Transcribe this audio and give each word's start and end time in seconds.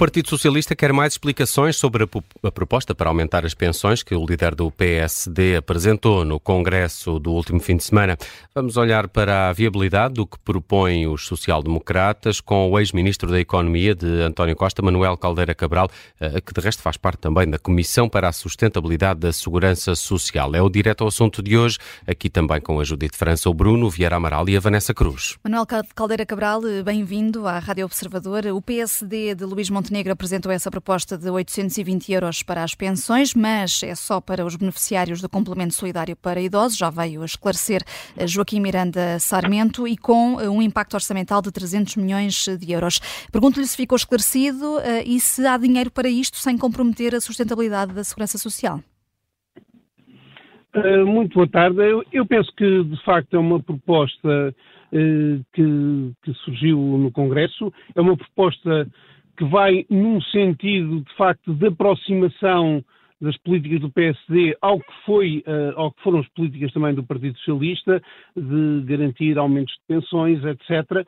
Partido 0.00 0.30
Socialista 0.30 0.74
quer 0.74 0.94
mais 0.94 1.12
explicações 1.12 1.76
sobre 1.76 2.04
a, 2.04 2.08
a, 2.48 2.50
proposta 2.50 2.94
para 2.94 3.10
aumentar 3.10 3.44
as 3.44 3.52
pensões 3.52 4.02
que 4.02 4.14
o 4.14 4.24
líder 4.24 4.54
do 4.54 4.70
PSD 4.70 5.56
apresentou 5.56 6.24
no 6.24 6.40
Congresso 6.40 7.18
do 7.18 7.30
último 7.30 7.60
fim 7.60 7.76
de 7.76 7.84
semana. 7.84 8.16
Vamos 8.54 8.78
olhar 8.78 9.08
para 9.08 9.50
a 9.50 9.52
viabilidade 9.52 10.14
do 10.14 10.26
que 10.26 10.38
propõem 10.38 11.06
os 11.06 11.26
social-democratas 11.26 12.40
com 12.40 12.70
o 12.70 12.78
ex-ministro 12.78 13.30
da 13.30 13.38
Economia 13.38 13.94
de 13.94 14.22
António 14.22 14.56
Costa, 14.56 14.80
Manuel 14.80 15.18
Caldeira 15.18 15.54
Cabral, 15.54 15.90
eh, 16.18 16.40
que 16.40 16.54
de 16.54 16.62
resto 16.62 16.80
faz 16.80 16.96
parte 16.96 17.18
também 17.18 17.46
da 17.46 17.58
Comissão 17.58 18.08
para 18.08 18.26
a 18.26 18.32
Sustentabilidade 18.32 19.20
da 19.20 19.34
Segurança 19.34 19.94
Social. 19.94 20.54
É 20.54 20.62
o 20.62 20.70
direto 20.70 21.02
ao 21.02 21.08
assunto 21.08 21.42
de 21.42 21.58
hoje, 21.58 21.76
aqui 22.06 22.30
também 22.30 22.58
com 22.58 22.80
a 22.80 22.84
Judite 22.84 23.18
França, 23.18 23.50
o 23.50 23.52
Bruno 23.52 23.90
Vieira 23.90 24.16
Amaral 24.16 24.48
e 24.48 24.56
a 24.56 24.60
Vanessa 24.60 24.94
Cruz. 24.94 25.36
Manuel 25.44 25.66
Caldeira 25.94 26.24
Cabral, 26.24 26.62
bem-vindo 26.82 27.46
à 27.46 27.58
Rádio 27.58 27.84
Observador. 27.84 28.46
O 28.46 28.62
PSD 28.62 29.34
de 29.34 29.44
Luís 29.44 29.68
Montenegro 29.68 29.89
apresentou 30.12 30.52
essa 30.52 30.70
proposta 30.70 31.18
de 31.18 31.28
820 31.28 32.12
euros 32.12 32.42
para 32.42 32.62
as 32.62 32.74
pensões, 32.74 33.34
mas 33.34 33.82
é 33.82 33.94
só 33.94 34.20
para 34.20 34.44
os 34.44 34.54
beneficiários 34.54 35.20
do 35.20 35.28
complemento 35.28 35.74
solidário 35.74 36.16
para 36.16 36.40
idosos, 36.40 36.78
já 36.78 36.90
veio 36.90 37.24
esclarecer 37.24 37.82
eh, 38.16 38.26
Joaquim 38.26 38.60
Miranda 38.60 39.18
Sarmento, 39.18 39.88
e 39.88 39.96
com 39.96 40.40
eh, 40.40 40.48
um 40.48 40.62
impacto 40.62 40.94
orçamental 40.94 41.42
de 41.42 41.50
300 41.50 41.96
milhões 41.96 42.46
de 42.58 42.72
euros. 42.72 43.00
Pergunto-lhe 43.32 43.66
se 43.66 43.76
ficou 43.76 43.96
esclarecido 43.96 44.78
eh, 44.80 45.02
e 45.04 45.18
se 45.18 45.44
há 45.46 45.56
dinheiro 45.56 45.90
para 45.90 46.08
isto 46.08 46.36
sem 46.36 46.56
comprometer 46.56 47.14
a 47.14 47.20
sustentabilidade 47.20 47.92
da 47.92 48.04
segurança 48.04 48.38
social. 48.38 48.80
muito 51.04 51.34
boa 51.34 51.48
tarde. 51.48 51.78
Eu, 51.78 52.04
eu, 52.12 52.24
penso 52.26 52.50
que, 52.56 52.84
de 52.84 53.04
facto, 53.04 53.34
é 53.34 53.38
uma 53.38 53.60
proposta 53.60 54.54
que, 54.90 56.12
que, 56.22 56.34
surgiu 56.44 56.78
no 56.78 57.10
Congresso. 57.10 57.72
É 57.94 58.00
uma 58.00 58.16
proposta 58.16 58.88
que 59.40 59.44
vai 59.46 59.86
num 59.88 60.20
sentido, 60.20 61.00
de 61.00 61.16
facto, 61.16 61.54
de 61.54 61.68
aproximação 61.68 62.84
das 63.18 63.34
políticas 63.38 63.80
do 63.80 63.90
PSD 63.90 64.54
ao 64.60 64.78
que, 64.78 64.92
foi, 65.06 65.42
uh, 65.46 65.80
ao 65.80 65.92
que 65.92 66.02
foram 66.02 66.18
as 66.18 66.28
políticas 66.28 66.70
também 66.74 66.94
do 66.94 67.02
Partido 67.02 67.38
Socialista, 67.38 68.02
de 68.36 68.82
garantir 68.84 69.38
aumentos 69.38 69.72
de 69.72 69.80
pensões, 69.88 70.44
etc. 70.44 71.06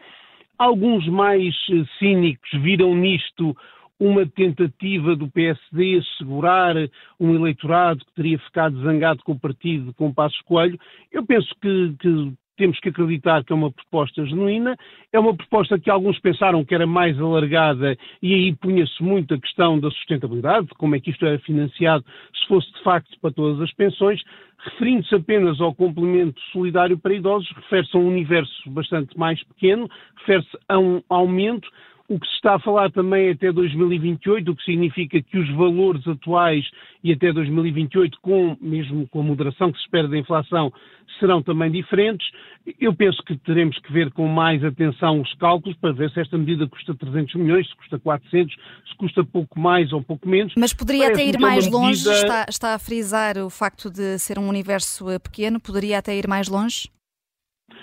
Alguns 0.57 1.07
mais 1.09 1.55
uh, 1.69 1.87
cínicos 1.99 2.49
viram 2.63 2.95
nisto 2.95 3.55
uma 4.01 4.25
tentativa 4.25 5.15
do 5.15 5.31
PSD 5.31 5.99
assegurar 5.99 6.75
um 7.21 7.35
eleitorado 7.35 8.03
que 8.03 8.15
teria 8.15 8.39
ficado 8.39 8.83
zangado 8.83 9.23
com 9.25 9.33
o 9.33 9.39
partido, 9.39 9.93
com 9.93 10.07
o 10.07 10.15
Passos 10.15 10.41
Coelho. 10.41 10.81
Eu 11.13 11.25
penso 11.27 11.55
que, 11.61 11.95
que 12.01 12.33
temos 12.57 12.79
que 12.81 12.89
acreditar 12.89 13.45
que 13.45 13.53
é 13.53 13.57
uma 13.57 13.71
proposta 13.71 14.25
genuína, 14.25 14.77
é 15.13 15.19
uma 15.19 15.35
proposta 15.35 15.79
que 15.79 15.91
alguns 15.91 16.19
pensaram 16.19 16.65
que 16.65 16.75
era 16.75 16.87
mais 16.87 17.19
alargada 17.19 17.97
e 18.23 18.35
aí 18.35 18.57
punha-se 18.57 19.03
muito 19.03 19.35
a 19.35 19.41
questão 19.41 19.79
da 19.79 19.91
sustentabilidade, 19.91 20.69
como 20.79 20.95
é 20.95 21.01
que 21.01 21.11
isto 21.11 21.25
era 21.25 21.39
financiado 21.41 22.05
se 22.35 22.47
fosse 22.47 22.73
de 22.73 22.83
facto 22.83 23.19
para 23.21 23.33
todas 23.33 23.61
as 23.61 23.73
pensões. 23.73 24.21
Referindo-se 24.65 25.15
apenas 25.15 25.61
ao 25.61 25.75
complemento 25.75 26.41
solidário 26.53 26.97
para 26.97 27.15
idosos, 27.15 27.51
refere-se 27.51 27.97
a 27.97 28.01
um 28.01 28.07
universo 28.07 28.71
bastante 28.71 29.19
mais 29.19 29.43
pequeno, 29.43 29.89
refere-se 30.19 30.57
a 30.69 30.79
um 30.79 31.03
aumento 31.09 31.69
o 32.13 32.21
que 32.21 32.27
se 32.27 32.35
está 32.35 32.57
a 32.57 32.59
falar 32.59 32.93
também 32.93 33.29
é 33.29 33.31
até 33.31 33.51
2028, 33.51 34.51
o 34.51 34.55
que 34.55 34.63
significa 34.65 35.23
que 35.23 35.39
os 35.39 35.49
valores 35.57 36.07
atuais 36.07 36.63
e 37.03 37.11
até 37.11 37.33
2028, 37.33 38.19
com, 38.21 38.55
mesmo 38.61 39.09
com 39.09 39.21
a 39.21 39.23
moderação 39.23 39.73
que 39.73 39.79
se 39.79 39.85
espera 39.85 40.07
da 40.07 40.19
inflação, 40.19 40.71
serão 41.19 41.43
também 41.43 41.71
diferentes. 41.71 42.27
Eu 42.79 42.95
penso 42.95 43.23
que 43.23 43.35
teremos 43.39 43.79
que 43.79 43.91
ver 43.91 44.13
com 44.13 44.29
mais 44.29 44.63
atenção 44.63 45.23
os 45.23 45.33
cálculos 45.37 45.77
para 45.79 45.93
ver 45.93 46.11
se 46.11 46.21
esta 46.21 46.37
medida 46.37 46.69
custa 46.69 46.95
300 46.95 47.35
milhões, 47.37 47.67
se 47.67 47.77
custa 47.77 47.99
400, 47.99 48.55
se 48.55 48.97
custa 48.99 49.25
pouco 49.25 49.59
mais 49.59 49.91
ou 49.91 50.03
pouco 50.03 50.29
menos. 50.29 50.53
Mas 50.57 50.75
poderia 50.75 51.05
Parece 51.05 51.23
até 51.23 51.31
ir 51.31 51.41
mais 51.41 51.67
longe, 51.67 52.07
medida... 52.07 52.13
está, 52.13 52.47
está 52.47 52.75
a 52.75 52.79
frisar 52.79 53.39
o 53.39 53.49
facto 53.49 53.91
de 53.91 54.19
ser 54.19 54.39
um 54.39 54.49
universo 54.49 55.07
pequeno, 55.21 55.59
poderia 55.59 55.99
até 55.99 56.15
ir 56.15 56.29
mais 56.29 56.47
longe? 56.47 56.91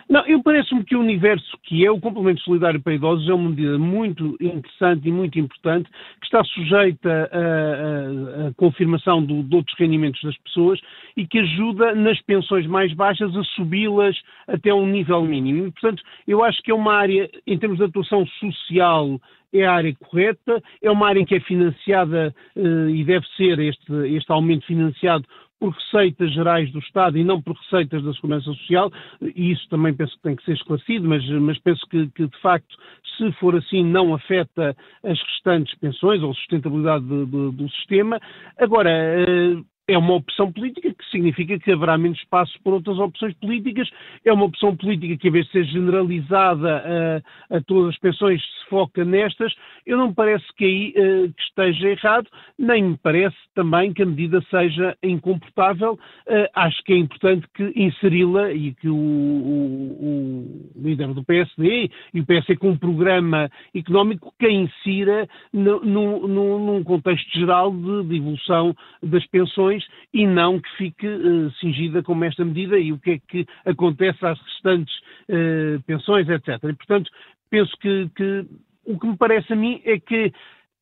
Não, 0.10 0.26
eu 0.26 0.42
parece-me 0.42 0.84
que 0.84 0.96
o 0.96 1.00
universo 1.00 1.58
que 1.64 1.86
é 1.86 1.92
o 1.92 2.00
complemento 2.00 2.42
solidário 2.42 2.82
para 2.82 2.94
idosos 2.94 3.30
é 3.30 3.34
uma 3.34 3.50
medida 3.50 3.78
muito 3.78 4.36
interessante 4.42 5.08
e 5.08 5.12
muito 5.12 5.40
importante, 5.40 5.90
que 6.20 6.26
está 6.26 6.44
sujeita 6.44 7.30
à, 7.32 8.54
confirmação 8.56 9.24
do, 9.24 9.44
de 9.44 9.56
outros 9.56 9.78
rendimentos 9.78 10.22
das 10.24 10.38
pessoas 10.38 10.80
e 11.16 11.28
que 11.28 11.40
ajuda 11.40 11.94
nas 11.94 12.20
pensões 12.22 12.66
mais 12.66 12.94
baixas 12.94 13.36
a 13.36 13.44
subi-las 13.56 14.20
até 14.48 14.74
um 14.74 14.88
nível 14.88 15.22
mínimo. 15.24 15.68
E, 15.68 15.72
portanto, 15.72 16.04
eu 16.28 16.44
acho 16.44 16.62
que 16.64 16.72
é 16.72 16.76
uma 16.76 16.94
área, 16.94 17.30
em 17.46 17.58
termos 17.58 17.78
de 17.78 17.86
atuação 17.86 18.26
social, 18.40 19.20
é 19.54 19.66
a 19.66 19.74
área 19.74 19.96
correta, 19.96 20.62
é 20.82 20.92
uma 20.92 21.08
área 21.08 21.20
em 21.20 21.26
que 21.26 21.36
é 21.36 21.40
financiada 21.40 22.34
eh, 22.56 22.90
e 22.90 23.04
deve 23.04 23.26
ser 23.36 23.60
este, 23.60 23.94
este 24.16 24.32
aumento 24.32 24.66
financiado 24.66 25.26
por 25.60 25.74
receitas 25.74 26.34
gerais 26.34 26.72
do 26.72 26.80
Estado 26.80 27.18
e 27.18 27.24
não 27.24 27.42
por 27.42 27.56
receitas 27.56 28.04
da 28.04 28.14
Segurança 28.14 28.52
Social, 28.54 28.92
e 29.22 29.52
isso 29.52 29.68
também 29.70 29.94
penso 29.94 30.16
que 30.16 30.22
tem 30.22 30.36
que 30.36 30.46
ser 30.46 30.54
esclarecido, 30.54 31.08
mas, 31.08 31.28
mas 31.30 31.60
penso 31.60 31.86
que, 31.90 32.08
que, 32.10 32.28
de 32.28 32.42
facto, 32.42 32.76
se 33.18 33.32
for 33.34 33.56
assim, 33.56 33.84
não 33.84 34.14
afeta 34.14 34.76
as 35.04 35.22
restantes 35.22 35.78
pensões 35.80 36.24
ou 36.24 36.34
sustentabilidade 36.34 37.06
do, 37.06 37.26
do, 37.26 37.52
do 37.52 37.70
sistema. 37.72 38.20
Agora, 38.58 38.90
eh, 38.90 39.62
é 39.90 39.98
uma 39.98 40.14
opção 40.14 40.52
política 40.52 40.94
que 40.94 41.10
significa 41.10 41.58
que 41.58 41.72
haverá 41.72 41.98
menos 41.98 42.20
espaço 42.20 42.54
para 42.64 42.74
outras 42.74 43.00
opções 43.00 43.34
políticas. 43.36 43.90
É 44.24 44.32
uma 44.32 44.46
opção 44.46 44.76
política 44.76 45.18
que, 45.18 45.28
em 45.28 45.32
vez 45.32 45.46
de 45.48 45.52
ser 45.52 45.64
generalizada 45.66 47.24
a, 47.50 47.58
a 47.58 47.62
todas 47.62 47.96
as 47.96 48.00
pensões, 48.00 48.40
se 48.40 48.70
foca 48.70 49.04
nestas. 49.04 49.54
Eu 49.86 49.98
não 49.98 50.10
me 50.10 50.14
parece 50.14 50.46
que 50.56 50.66
aí 50.66 50.90
uh, 50.92 51.34
que 51.34 51.42
esteja 51.42 51.90
errado, 51.90 52.28
nem 52.58 52.84
me 52.84 52.98
parece 52.98 53.36
também 53.56 53.92
que 53.92 54.04
a 54.04 54.06
medida 54.06 54.42
seja 54.50 54.96
incomportável. 55.02 55.94
Uh, 56.28 56.48
acho 56.54 56.84
que 56.84 56.94
é 56.94 56.98
importante 56.98 57.48
que 57.56 57.74
inseri-la 57.76 58.52
e 58.52 58.74
que 58.76 58.88
o, 58.88 58.96
o, 58.96 60.72
o, 60.76 60.82
líder 60.84 61.14
do 61.14 61.24
PSD 61.24 61.90
e 62.14 62.20
o 62.20 62.26
PSD 62.26 62.58
com 62.58 62.70
um 62.70 62.78
programa 62.78 63.50
económico 63.74 64.34
que 64.38 64.46
a 64.46 64.52
insira 64.52 65.28
no, 65.52 65.80
no, 65.80 66.28
no, 66.28 66.60
num 66.60 66.84
contexto 66.84 67.32
geral 67.38 67.72
de, 67.72 68.04
de 68.04 68.18
evolução 68.18 68.76
das 69.02 69.26
pensões 69.28 69.79
e 70.14 70.26
não 70.26 70.60
que 70.60 70.70
fique 70.78 71.08
uh, 71.08 71.52
cingida 71.60 72.04
como 72.04 72.24
esta 72.26 72.44
medida 72.44 72.78
e 72.78 72.92
o 72.92 73.00
que 73.00 73.12
é 73.12 73.20
que 73.20 73.46
acontece 73.66 74.26
às 74.26 74.40
restantes 74.42 74.96
uh, 75.30 75.82
pensões, 75.86 76.28
etc. 76.30 76.64
E, 76.64 76.74
portanto, 76.74 77.10
penso 77.50 77.76
que, 77.80 78.10
que 78.16 78.46
o 78.86 79.00
que 79.00 79.08
me 79.08 79.18
parece 79.18 79.54
a 79.54 79.56
mim 79.56 79.82
é 79.86 80.00
que 80.00 80.34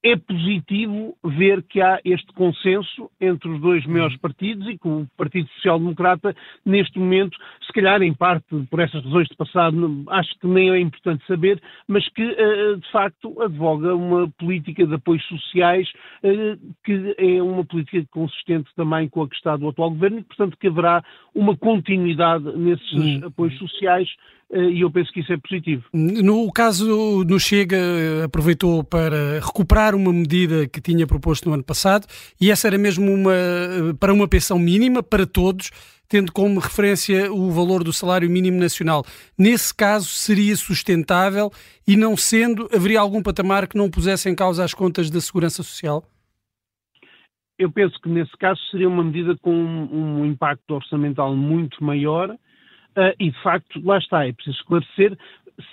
é 0.08 0.16
positivo 0.16 1.16
ver 1.24 1.64
que 1.64 1.82
há 1.82 2.00
este 2.06 2.32
consenso 2.34 3.10
entre 3.20 3.50
os 3.50 3.60
dois 3.60 3.86
maiores 3.86 4.14
uhum. 4.14 4.22
partidos 4.22 4.68
e 4.68 4.78
que 4.78 4.88
o 4.88 5.06
Partido 5.18 5.50
Social 5.56 5.80
Democrata, 5.80 6.36
neste 6.66 6.98
momento, 6.98 7.38
se 7.66 7.74
calhar 7.74 8.02
em 8.02 8.14
parte 8.14 8.46
por 8.70 8.80
essas 8.80 9.04
razões 9.04 9.28
de 9.28 9.36
passado, 9.36 10.04
acho 10.10 10.32
que 10.40 10.48
nem 10.48 10.70
é 10.70 10.80
importante 10.80 11.26
saber, 11.28 11.62
mas 11.88 12.08
que 12.10 12.24
eh, 12.24 12.76
de 12.76 12.92
facto 12.92 13.42
advoga 13.42 13.96
uma 13.96 14.30
política 14.40 14.86
de 14.86 14.96
apoios 14.96 15.26
sociais 15.28 15.88
eh, 16.24 16.58
que 16.86 17.16
é 17.18 17.42
uma 17.42 17.66
política 17.66 18.06
consistente 18.12 18.70
também 18.76 19.10
com 19.10 19.24
a 19.24 19.30
que 19.30 19.36
está 19.36 19.58
do 19.58 19.68
atual 19.68 19.90
governo 19.92 20.20
e, 20.20 20.24
portanto, 20.24 20.58
que 20.58 20.68
haverá 20.68 21.04
uma 21.36 21.58
continuidade 21.58 22.46
nesses 22.58 22.94
hum. 22.94 23.26
apoios 23.26 23.58
sociais 23.58 24.10
eh, 24.47 24.47
e 24.52 24.82
eu 24.82 24.90
penso 24.90 25.12
que 25.12 25.20
isso 25.20 25.34
é 25.34 25.38
positivo. 25.38 25.84
No 25.94 26.52
caso 26.52 27.24
no 27.26 27.40
Chega, 27.40 27.78
aproveitou 28.24 28.84
para 28.84 29.40
recuperar 29.42 29.94
uma 29.94 30.14
medida 30.14 30.68
que 30.68 30.80
tinha 30.80 31.06
proposto 31.06 31.48
no 31.50 31.54
ano 31.54 31.64
passado 31.64 32.08
e 32.40 32.50
essa 32.50 32.68
era 32.68 32.78
mesmo 32.78 33.12
uma, 33.12 33.34
para 34.00 34.14
uma 34.14 34.28
pensão 34.28 34.58
mínima 34.58 35.04
para 35.04 35.26
todos, 35.26 35.70
tendo 36.08 36.32
como 36.32 36.60
referência 36.60 37.32
o 37.32 37.52
valor 37.52 37.84
do 37.84 37.92
salário 37.92 38.30
mínimo 38.30 38.58
nacional. 38.58 39.04
Nesse 39.38 39.76
caso, 39.76 40.08
seria 40.08 40.56
sustentável 40.56 41.52
e 41.86 41.98
não 41.98 42.16
sendo, 42.16 42.70
haveria 42.74 43.02
algum 43.02 43.22
patamar 43.22 43.68
que 43.68 43.78
não 43.78 43.90
pusesse 43.90 44.30
em 44.30 44.36
causa 44.36 44.64
as 44.64 44.74
contas 44.74 45.10
da 45.10 45.20
Segurança 45.20 45.62
Social? 45.62 46.04
Eu 47.60 47.72
penso 47.72 48.00
que 48.00 48.08
nesse 48.08 48.32
caso 48.38 48.62
seria 48.70 48.88
uma 48.88 49.04
medida 49.04 49.36
com 49.42 49.52
um, 49.52 50.24
impacto 50.26 50.76
orçamental 50.76 51.36
muito 51.36 51.84
maior 51.84 52.38
e, 53.20 53.32
de 53.32 53.42
facto, 53.42 53.82
lá 53.84 53.98
está, 53.98 54.28
é 54.28 54.34
preciso 54.34 54.58
esclarecer 54.58 55.18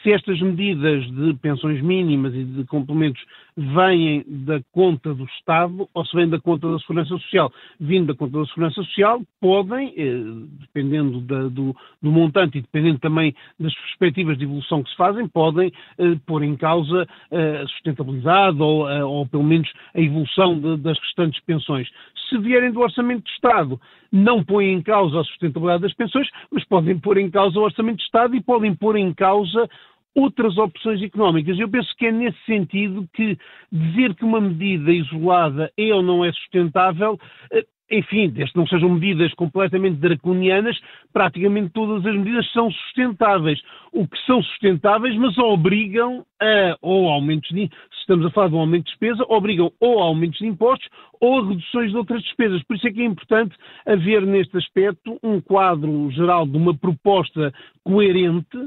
se 0.02 0.12
estas 0.12 0.40
medidas 0.40 1.04
de 1.10 1.34
pensões 1.34 1.80
mínimas 1.82 2.34
e 2.34 2.44
de 2.44 2.64
complementos 2.64 3.22
vêm 3.56 4.24
da 4.26 4.60
conta 4.72 5.14
do 5.14 5.24
Estado 5.24 5.88
ou 5.94 6.04
se 6.04 6.16
vêm 6.16 6.28
da 6.28 6.40
conta 6.40 6.70
da 6.70 6.78
Segurança 6.80 7.10
Social. 7.10 7.52
Vindo 7.78 8.08
da 8.08 8.14
conta 8.14 8.38
da 8.38 8.46
Segurança 8.46 8.82
Social, 8.82 9.22
podem, 9.40 9.94
eh, 9.96 10.22
dependendo 10.60 11.20
da, 11.20 11.42
do, 11.44 11.74
do, 12.02 12.10
montante 12.10 12.58
e 12.58 12.62
dependendo 12.62 12.98
também 12.98 13.34
das 13.58 13.74
perspectivas 13.74 14.36
de 14.36 14.44
evolução 14.44 14.82
que 14.82 14.90
se 14.90 14.96
fazem, 14.96 15.28
podem 15.28 15.72
eh, 15.98 16.16
pôr 16.26 16.42
em 16.42 16.56
causa 16.56 17.06
eh, 17.30 17.60
a 17.62 17.66
sustentabilidade 17.68 18.60
ou, 18.60 18.88
eh, 18.88 19.04
ou, 19.04 19.26
pelo 19.26 19.44
menos 19.44 19.70
a 19.94 20.00
evolução 20.00 20.58
de, 20.58 20.76
das 20.78 20.98
restantes 20.98 21.40
pensões. 21.44 21.88
Se 22.28 22.38
vierem 22.38 22.72
do 22.72 22.80
Orçamento 22.80 23.24
de 23.24 23.30
Estado, 23.30 23.80
não 24.10 24.42
põem 24.42 24.72
em 24.72 24.82
causa 24.82 25.20
a 25.20 25.24
sustentabilidade 25.24 25.82
das 25.82 25.94
pensões, 25.94 26.28
mas 26.50 26.64
podem 26.64 26.98
pôr 26.98 27.18
em 27.18 27.30
causa 27.30 27.58
o 27.58 27.62
Orçamento 27.62 27.98
de 27.98 28.04
Estado 28.04 28.34
e 28.34 28.42
podem 28.42 28.74
pôr 28.74 28.96
em 28.96 29.12
causa 29.12 29.68
outras 30.14 30.56
opções 30.58 31.02
económicas. 31.02 31.58
Eu 31.58 31.68
penso 31.68 31.94
que 31.96 32.06
é 32.06 32.12
nesse 32.12 32.38
sentido 32.44 33.08
que 33.12 33.36
dizer 33.70 34.14
que 34.14 34.24
uma 34.24 34.40
medida 34.40 34.92
isolada 34.92 35.72
é 35.76 35.94
ou 35.94 36.02
não 36.02 36.24
é 36.24 36.32
sustentável 36.32 37.18
eh, 37.50 37.64
enfim, 37.90 38.30
desde 38.30 38.52
que 38.52 38.58
não 38.58 38.66
sejam 38.66 38.88
medidas 38.88 39.32
completamente 39.34 39.98
draconianas, 39.98 40.78
praticamente 41.12 41.70
todas 41.70 42.04
as 42.06 42.16
medidas 42.16 42.50
são 42.52 42.70
sustentáveis. 42.70 43.60
O 43.92 44.08
que 44.08 44.18
são 44.26 44.42
sustentáveis, 44.42 45.16
mas 45.16 45.36
obrigam 45.38 46.24
a, 46.40 46.76
ou 46.80 47.08
aumentos 47.08 47.48
de, 47.50 47.68
se 47.68 48.00
estamos 48.00 48.26
a 48.26 48.30
falar 48.30 48.48
de 48.48 48.54
um 48.54 48.60
aumento 48.60 48.86
de 48.86 48.90
despesa, 48.90 49.24
obrigam 49.28 49.70
ou 49.80 50.00
a 50.00 50.06
aumentos 50.06 50.38
de 50.38 50.46
impostos 50.46 50.88
ou 51.20 51.38
a 51.38 51.48
reduções 51.48 51.90
de 51.90 51.96
outras 51.96 52.22
despesas. 52.22 52.62
Por 52.64 52.76
isso 52.76 52.88
é 52.88 52.92
que 52.92 53.02
é 53.02 53.04
importante 53.04 53.54
haver 53.86 54.22
neste 54.26 54.56
aspecto 54.56 55.18
um 55.22 55.40
quadro 55.40 56.10
geral 56.10 56.46
de 56.46 56.56
uma 56.56 56.74
proposta 56.74 57.52
coerente 57.84 58.58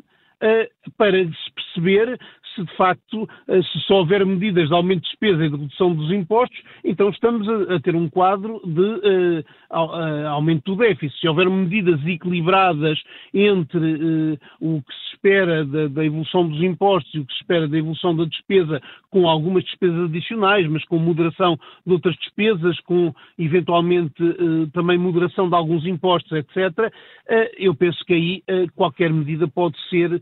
para 0.98 1.18
se 1.26 1.52
perceber 1.56 2.20
se 2.58 2.64
de 2.64 2.76
facto, 2.76 3.30
eh, 3.48 3.62
se 3.62 3.80
só 3.82 4.00
houver 4.00 4.26
medidas 4.26 4.68
de 4.68 4.74
aumento 4.74 5.04
de 5.04 5.10
despesa 5.10 5.46
e 5.46 5.50
de 5.50 5.56
redução 5.56 5.94
dos 5.94 6.12
impostos, 6.12 6.60
então 6.84 7.10
estamos 7.10 7.48
a, 7.48 7.80
ter 7.80 7.96
um 7.96 8.10
quadro 8.10 8.60
de 8.66 8.82
uh, 8.82 10.28
aumento 10.30 10.76
do 10.76 10.78
déficit. 10.78 11.20
Se 11.20 11.28
houver 11.28 11.50
medidas 11.50 12.04
equilibradas 12.06 13.00
entre 13.34 14.40
o 14.60 14.82
que 14.82 14.94
se 14.94 15.14
espera 15.14 15.66
da, 15.66 16.06
evolução 16.06 16.48
dos 16.48 16.62
impostos 16.62 17.14
e 17.14 17.20
o 17.20 17.26
que 17.26 17.34
se 17.34 17.40
espera 17.40 17.68
da 17.68 17.78
evolução 17.78 18.16
da 18.16 18.26
despesa, 18.26 18.82
com 19.10 19.28
algumas 19.28 19.64
despesas 19.64 20.06
adicionais, 20.06 20.68
mas 20.68 20.84
com 20.86 20.98
moderação 20.98 21.58
de 21.86 21.94
outras 21.94 22.16
despesas, 22.16 22.80
com 22.82 23.14
eventualmente 23.38 24.14
também 24.74 24.98
moderação 24.98 25.50
de 25.50 25.56
alguns 25.56 25.86
impostos, 25.86 26.32
etc., 26.32 26.92
eu 27.58 27.76
penso 27.76 28.04
que 28.06 28.14
aí 28.14 28.44
qualquer 28.76 29.12
medida 29.12 29.48
pode 29.48 29.78
ser 29.90 30.22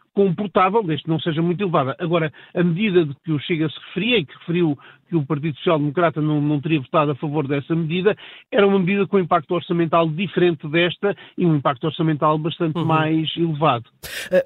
comportável, 0.13 0.83
desde 0.83 1.03
que 1.03 1.09
não 1.09 1.19
seja 1.19 1.41
muito 1.41 1.61
elevada. 1.61 1.95
Agora, 1.99 2.31
a 2.53 2.63
medida 2.63 3.05
de 3.05 3.15
que 3.23 3.31
o 3.31 3.39
Chega 3.39 3.69
se 3.69 3.79
referia 3.87 4.17
e 4.19 4.25
que 4.25 4.33
referiu 4.39 4.77
que 5.11 5.15
o 5.17 5.25
Partido 5.25 5.57
Social 5.57 5.77
Democrata 5.77 6.21
não, 6.21 6.39
não 6.39 6.61
teria 6.61 6.79
votado 6.79 7.11
a 7.11 7.15
favor 7.15 7.45
dessa 7.45 7.75
medida, 7.75 8.15
era 8.49 8.65
uma 8.65 8.79
medida 8.79 9.05
com 9.05 9.19
impacto 9.19 9.53
orçamental 9.53 10.07
diferente 10.09 10.65
desta 10.69 11.13
e 11.37 11.45
um 11.45 11.57
impacto 11.57 11.83
orçamental 11.83 12.37
bastante 12.37 12.77
uhum. 12.77 12.85
mais 12.85 13.29
elevado. 13.35 13.89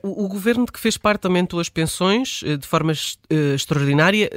Uh, 0.04 0.26
o, 0.26 0.28
governo 0.28 0.66
de 0.66 0.72
que 0.72 0.80
fez 0.80 0.98
parte 0.98 1.28
aumentou 1.28 1.60
as 1.60 1.70
pensões 1.70 2.42
uh, 2.42 2.58
de 2.58 2.66
forma 2.66 2.94
uh, 2.94 3.54
extraordinária. 3.54 4.28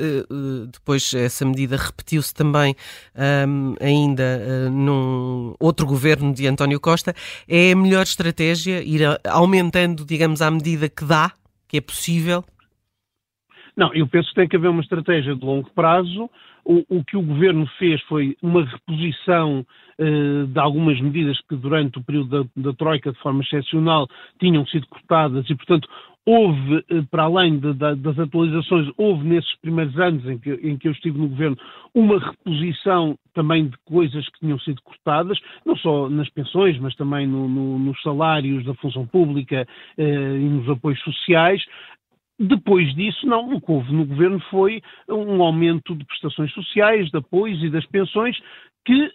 depois 0.70 1.14
essa 1.14 1.46
medida 1.46 1.76
repetiu-se 1.76 2.34
também 2.34 2.74
um, 3.48 3.74
ainda 3.80 4.68
num 4.70 5.54
outro 5.58 5.86
governo 5.86 6.34
de 6.34 6.46
António 6.46 6.78
Costa. 6.78 7.14
É 7.48 7.72
a 7.72 7.76
melhor 7.76 8.02
estratégia 8.02 8.82
ir 8.82 9.00
aumentando, 9.26 10.04
digamos, 10.04 10.42
à 10.42 10.50
medida 10.50 10.88
que 10.88 11.04
dá, 11.04 11.27
que 11.68 11.76
é 11.76 11.80
possível? 11.80 12.44
Não, 13.76 13.94
eu 13.94 14.08
penso 14.08 14.28
que 14.30 14.34
tem 14.34 14.48
que 14.48 14.56
haver 14.56 14.68
uma 14.68 14.82
estratégia 14.82 15.36
de 15.36 15.44
longo 15.44 15.70
prazo. 15.70 16.28
O, 16.64 16.84
o 16.88 17.04
que 17.04 17.16
o 17.16 17.22
governo 17.22 17.64
fez 17.78 18.02
foi 18.02 18.36
uma 18.42 18.64
reposição 18.64 19.64
uh, 19.98 20.46
de 20.48 20.58
algumas 20.58 21.00
medidas 21.00 21.40
que 21.48 21.54
durante 21.54 21.96
o 21.96 22.02
período 22.02 22.44
da, 22.44 22.70
da, 22.70 22.72
Troika, 22.72 23.12
de 23.12 23.18
forma 23.20 23.40
excepcional, 23.40 24.08
tinham 24.40 24.66
sido 24.66 24.86
cortadas 24.88 25.48
e, 25.48 25.54
portanto, 25.54 25.88
houve, 26.28 26.84
uh, 26.90 27.06
para 27.10 27.22
além 27.22 27.58
de, 27.58 27.72
de, 27.72 27.94
das 27.94 28.18
atualizações, 28.18 28.92
houve 28.98 29.26
nesses 29.26 29.54
primeiros 29.62 29.98
anos 29.98 30.26
em 30.26 30.36
que, 30.38 30.50
em 30.50 30.76
que 30.76 30.86
eu 30.86 30.92
estive 30.92 31.18
no 31.18 31.28
governo, 31.28 31.56
uma 31.94 32.18
reposição 32.18 33.18
também 33.32 33.68
de 33.68 33.78
coisas 33.86 34.28
que 34.28 34.40
tinham 34.40 34.58
sido 34.60 34.82
cortadas, 34.82 35.38
não 35.64 35.74
só 35.76 36.10
nas 36.10 36.28
pensões, 36.28 36.78
mas 36.78 36.94
também 36.96 37.26
no, 37.26 37.48
no, 37.48 37.78
nos 37.78 37.98
salários 38.02 38.62
da 38.66 38.74
função 38.74 39.06
pública 39.06 39.66
uh, 39.96 40.02
e 40.02 40.48
nos 40.50 40.68
apoios 40.68 41.00
sociais. 41.00 41.64
Depois 42.38 42.94
disso, 42.94 43.26
não, 43.26 43.50
o 43.54 43.60
que 43.60 43.72
houve 43.72 43.90
no 43.90 44.04
governo 44.04 44.38
foi 44.50 44.82
um 45.08 45.42
aumento 45.42 45.96
de 45.96 46.04
prestações 46.04 46.52
sociais, 46.52 47.10
de 47.10 47.16
apoios 47.16 47.64
e 47.64 47.70
das 47.70 47.86
pensões, 47.86 48.38
que 48.84 49.10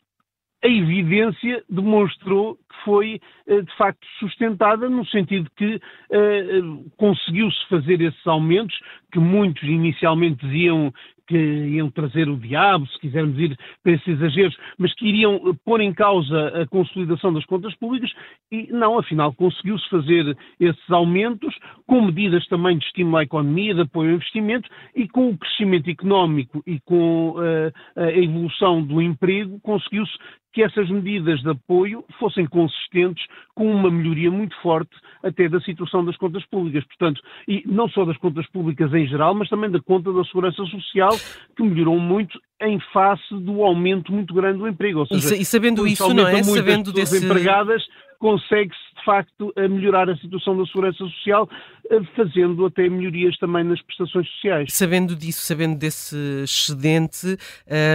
a 0.64 0.68
evidência 0.68 1.64
demonstrou 1.70 2.56
que 2.56 2.86
foi, 2.86 3.22
eh, 3.48 3.62
de 3.62 3.78
facto, 3.78 4.06
sustentada, 4.20 4.90
no 4.90 5.06
sentido 5.06 5.50
que 5.58 5.80
eh, 6.10 6.62
conseguiu-se 6.98 7.68
fazer 7.68 8.02
esses 8.02 8.26
aumentos, 8.26 8.78
que 9.12 9.20
muitos 9.20 9.64
inicialmente 9.64 10.46
diziam 10.46 10.92
que 11.28 11.38
iam 11.38 11.90
trazer 11.90 12.28
o 12.28 12.38
diabo, 12.38 12.86
se 12.88 13.00
quisermos 13.00 13.40
ir 13.40 13.58
para 13.82 13.94
esses 13.94 14.08
exageros, 14.08 14.58
mas 14.78 14.94
que 14.94 15.08
iriam 15.08 15.36
eh, 15.36 15.54
pôr 15.66 15.82
em 15.82 15.94
causa 15.94 16.62
a 16.62 16.68
consolidação 16.68 17.34
das 17.34 17.46
contas 17.46 17.76
públicas 17.76 18.12
e 18.52 18.68
não, 18.72 18.98
afinal, 18.98 19.34
conseguiu-se 19.34 19.88
fazer 19.90 20.38
esses 20.60 20.92
aumentos 20.92 21.54
com 21.88 22.02
medidas 22.02 22.46
também 22.48 22.78
de 22.78 22.86
estímulo 22.86 23.18
à 23.18 23.24
economia, 23.24 23.74
de 23.74 23.82
apoio 23.82 24.12
ao 24.12 24.16
investimento 24.16 24.70
e 24.96 25.08
com 25.08 25.30
o 25.30 25.38
crescimento 25.38 25.90
económico 25.90 26.62
e 26.68 26.80
com 26.82 27.32
uh, 27.32 27.74
a 27.96 28.12
evolução 28.12 28.84
do 28.84 29.02
emprego, 29.02 29.60
conseguiu-se 29.62 30.14
que 30.54 30.62
essas 30.62 30.90
medidas 30.90 31.42
de 31.42 31.50
apoio 31.50 32.06
fossem 32.20 32.46
consistentes 32.46 33.26
com 33.56 33.70
uma 33.70 33.90
melhoria 33.90 34.30
muito 34.30 34.56
forte 34.62 34.96
até 35.24 35.50
da 35.50 35.60
situação 35.62 36.06
das 36.06 36.16
contas 36.16 36.46
públicas. 36.46 36.84
Portanto, 36.86 37.22
e 37.48 37.64
não 37.66 37.90
só 37.90 38.06
das 38.06 38.18
contas 38.18 38.48
públicas 38.50 38.94
em 38.94 39.08
geral, 39.08 39.34
mas 39.34 39.50
também 39.50 39.72
da 39.72 39.82
conta 39.82 40.14
da 40.14 40.24
segurança 40.26 40.64
social, 40.66 41.12
que 41.56 41.64
melhorou 41.64 42.00
muito 42.00 42.40
em 42.62 42.80
face 42.94 43.34
do 43.34 43.64
aumento 43.64 44.12
muito 44.12 44.34
grande 44.34 44.60
do 44.60 44.68
emprego. 44.68 45.00
Ou 45.00 45.06
seja, 45.08 45.36
e, 45.36 45.44
sabendo 45.44 45.88
isso, 45.88 46.14
não 46.14 46.28
é? 46.28 46.44
Sabendo 46.44 46.94
desse... 46.94 47.26
empregadas, 47.26 47.84
consegue-se 48.24 48.80
de 48.98 49.04
facto 49.04 49.54
a 49.58 49.68
melhorar 49.68 50.10
a 50.10 50.16
situação 50.16 50.58
da 50.58 50.66
segurança 50.66 51.00
social, 51.00 51.50
eh, 51.92 52.00
fazendo 52.16 52.66
até 52.66 52.88
melhorias 52.88 53.38
também 53.38 53.66
nas 53.66 53.82
prestações 53.82 54.26
sociais. 54.30 54.70
Sabendo 54.72 55.14
disso, 55.14 55.42
sabendo 55.42 55.78
desse 55.78 56.16
excedente, 56.42 57.38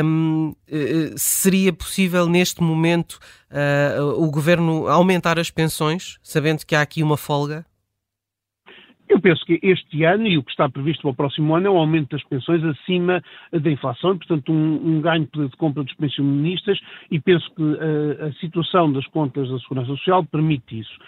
um, 0.05 0.55
eh, 0.71 1.15
seria 1.17 1.73
possível 1.73 2.27
neste 2.27 2.63
momento 2.63 3.19
uh, 3.51 4.23
o 4.23 4.31
governo 4.31 4.87
aumentar 4.87 5.39
as 5.39 5.51
pensões, 5.51 6.19
sabendo 6.23 6.67
que 6.67 6.75
há 6.75 6.83
aqui 6.83 7.03
uma 7.03 7.17
folga? 7.17 7.65
Eu 9.09 9.21
penso 9.21 9.45
que 9.45 9.59
este 9.63 10.05
ano 10.05 10.27
e 10.27 10.37
o 10.37 10.43
que 10.43 10.51
está 10.51 10.69
previsto 10.69 11.03
para 11.03 11.11
o 11.11 11.15
próximo 11.15 11.55
ano 11.55 11.67
é 11.67 11.71
um 11.71 11.79
aumento 11.79 12.11
das 12.11 12.25
pensões 12.25 12.63
acima 12.63 13.23
da 13.51 13.71
inflação, 13.71 14.19
portanto, 14.19 14.53
um, 14.53 14.97
um 14.97 15.01
ganho 15.01 15.27
de 15.33 15.57
compra 15.57 15.83
dos 15.83 15.95
pensionistas, 15.95 16.79
e 17.11 17.19
penso 17.19 17.51
que 17.55 17.63
a, 17.63 18.27
a 18.27 18.33
situação 18.35 18.93
das 18.93 19.07
contas 19.07 19.49
da 19.49 19.59
Segurança 19.61 19.89
Social 19.89 20.25
permite 20.25 20.81
isso. 20.81 20.99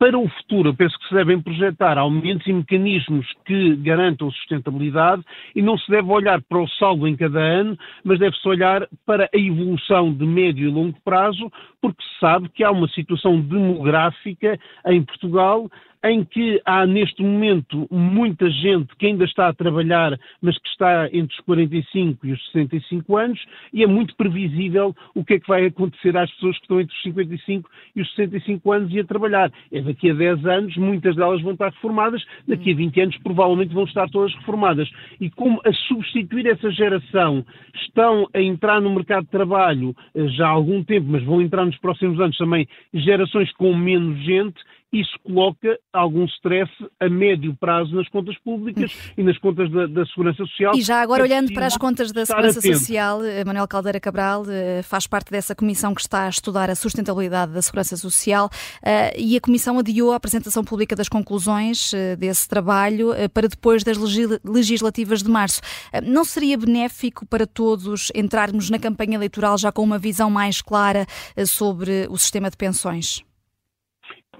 Para 0.00 0.18
o 0.18 0.26
futuro, 0.30 0.70
eu 0.70 0.74
penso 0.74 0.98
que 0.98 1.08
se 1.08 1.14
devem 1.14 1.42
projetar 1.42 1.98
aumentos 1.98 2.46
e 2.46 2.54
mecanismos 2.54 3.26
que 3.44 3.76
garantam 3.76 4.30
sustentabilidade 4.30 5.22
e 5.54 5.60
não 5.60 5.76
se 5.76 5.90
deve 5.90 6.10
olhar 6.10 6.40
para 6.40 6.58
o 6.58 6.66
saldo 6.66 7.06
em 7.06 7.14
cada 7.14 7.38
ano, 7.38 7.76
mas 8.02 8.18
deve-se 8.18 8.48
olhar 8.48 8.88
para 9.04 9.24
a 9.24 9.38
evolução 9.38 10.10
de 10.10 10.24
médio 10.24 10.66
e 10.66 10.72
longo 10.72 10.98
prazo, 11.04 11.52
porque 11.82 12.02
se 12.02 12.18
sabe 12.18 12.48
que 12.48 12.64
há 12.64 12.70
uma 12.70 12.88
situação 12.88 13.38
demográfica 13.42 14.58
em 14.86 15.02
Portugal 15.02 15.70
em 16.04 16.24
que 16.24 16.60
há 16.64 16.86
neste 16.86 17.22
momento 17.22 17.86
muita 17.90 18.50
gente 18.50 18.94
que 18.96 19.06
ainda 19.06 19.24
está 19.24 19.48
a 19.48 19.54
trabalhar, 19.54 20.18
mas 20.40 20.56
que 20.58 20.68
está 20.68 21.06
entre 21.12 21.34
os 21.34 21.40
45 21.40 22.26
e 22.26 22.32
os 22.32 22.44
65 22.52 23.16
anos, 23.16 23.44
e 23.72 23.82
é 23.82 23.86
muito 23.86 24.16
previsível 24.16 24.94
o 25.14 25.24
que 25.24 25.34
é 25.34 25.40
que 25.40 25.48
vai 25.48 25.66
acontecer 25.66 26.16
às 26.16 26.30
pessoas 26.32 26.56
que 26.56 26.62
estão 26.62 26.80
entre 26.80 26.94
os 26.94 27.02
55 27.02 27.70
e 27.94 28.00
os 28.00 28.14
65 28.14 28.72
anos 28.72 28.92
e 28.92 29.00
a 29.00 29.04
trabalhar. 29.04 29.52
É 29.70 29.82
daqui 29.82 30.10
a 30.10 30.14
10 30.14 30.46
anos, 30.46 30.76
muitas 30.76 31.14
delas 31.16 31.42
vão 31.42 31.52
estar 31.52 31.70
reformadas, 31.70 32.24
daqui 32.48 32.72
a 32.72 32.74
20 32.74 33.00
anos 33.00 33.18
provavelmente 33.18 33.74
vão 33.74 33.84
estar 33.84 34.08
todas 34.08 34.34
reformadas. 34.36 34.90
E 35.20 35.28
como 35.30 35.60
a 35.64 35.72
substituir 35.72 36.46
essa 36.46 36.70
geração 36.70 37.44
estão 37.74 38.26
a 38.32 38.40
entrar 38.40 38.80
no 38.80 38.94
mercado 38.94 39.24
de 39.24 39.30
trabalho 39.30 39.94
eh, 40.14 40.28
já 40.28 40.46
há 40.46 40.50
algum 40.50 40.82
tempo, 40.82 41.08
mas 41.10 41.22
vão 41.24 41.42
entrar 41.42 41.64
nos 41.64 41.76
próximos 41.78 42.18
anos 42.20 42.36
também 42.36 42.66
gerações 42.94 43.52
com 43.52 43.74
menos 43.74 44.18
gente, 44.24 44.60
isso 44.92 45.16
coloca 45.22 45.78
algum 45.92 46.24
stress 46.24 46.70
a 46.98 47.08
médio 47.08 47.54
prazo 47.54 47.94
nas 47.94 48.08
contas 48.08 48.36
públicas 48.38 48.92
e 49.16 49.22
nas 49.22 49.38
contas 49.38 49.70
da, 49.70 49.86
da 49.86 50.04
Segurança 50.06 50.44
Social. 50.44 50.74
E 50.74 50.82
já 50.82 51.00
agora, 51.00 51.22
é 51.22 51.24
olhando 51.24 51.52
para 51.52 51.66
as 51.66 51.76
contas 51.76 52.10
da 52.10 52.26
Segurança 52.26 52.58
atento. 52.58 52.78
Social, 52.78 53.24
eh, 53.24 53.44
Manuel 53.44 53.68
Caldeira 53.68 54.00
Cabral 54.00 54.44
eh, 54.48 54.82
faz 54.82 55.06
parte 55.06 55.30
dessa 55.30 55.54
comissão 55.54 55.94
que 55.94 56.00
está 56.00 56.26
a 56.26 56.28
estudar 56.28 56.68
a 56.68 56.74
sustentabilidade 56.74 57.52
da 57.52 57.62
Segurança 57.62 57.96
Social 57.96 58.50
eh, 58.82 59.14
e 59.16 59.36
a 59.36 59.40
comissão 59.40 59.78
adiou 59.78 60.12
a 60.12 60.16
apresentação 60.16 60.64
pública 60.64 60.96
das 60.96 61.08
conclusões 61.08 61.92
desse 62.18 62.48
trabalho 62.48 63.10
para 63.32 63.46
depois 63.46 63.84
das 63.84 63.96
legislativas 64.44 65.22
de 65.22 65.30
março. 65.30 65.60
Não 66.02 66.24
seria 66.24 66.58
benéfico 66.58 67.24
para 67.26 67.46
todos 67.46 68.10
entrarmos 68.14 68.70
na 68.70 68.78
campanha 68.78 69.14
eleitoral 69.14 69.56
já 69.56 69.70
com 69.70 69.82
uma 69.82 69.98
visão 69.98 70.30
mais 70.30 70.60
clara 70.60 71.06
sobre 71.46 72.06
o 72.10 72.16
sistema 72.16 72.50
de 72.50 72.56
pensões? 72.56 73.24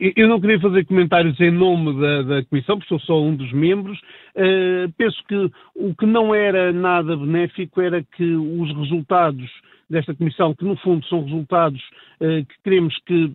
Eu 0.00 0.28
não 0.28 0.40
queria 0.40 0.59
fazer 0.59 0.87
comentários 0.87 1.38
em 1.40 1.50
nome 1.50 2.00
da, 2.00 2.23
da, 2.23 2.45
Comissão, 2.45 2.78
porque 2.78 2.88
sou 2.88 3.00
só 3.00 3.23
um 3.23 3.35
dos 3.37 3.52
membros, 3.52 4.00
Uh, 4.30 4.90
penso 4.97 5.21
que 5.26 5.50
o 5.75 5.92
que 5.92 6.07
não 6.07 6.33
era 6.33 6.73
nada 6.73 7.16
benéfico 7.16 7.80
era 7.80 8.00
que 8.00 8.25
os 8.25 8.75
resultados 8.76 9.50
desta 9.90 10.14
Comissão, 10.14 10.54
que 10.54 10.64
no 10.64 10.76
fundo 10.76 11.04
são 11.07 11.25
resultados 11.25 11.83
que 12.21 12.62
queremos 12.62 12.95
que 13.07 13.35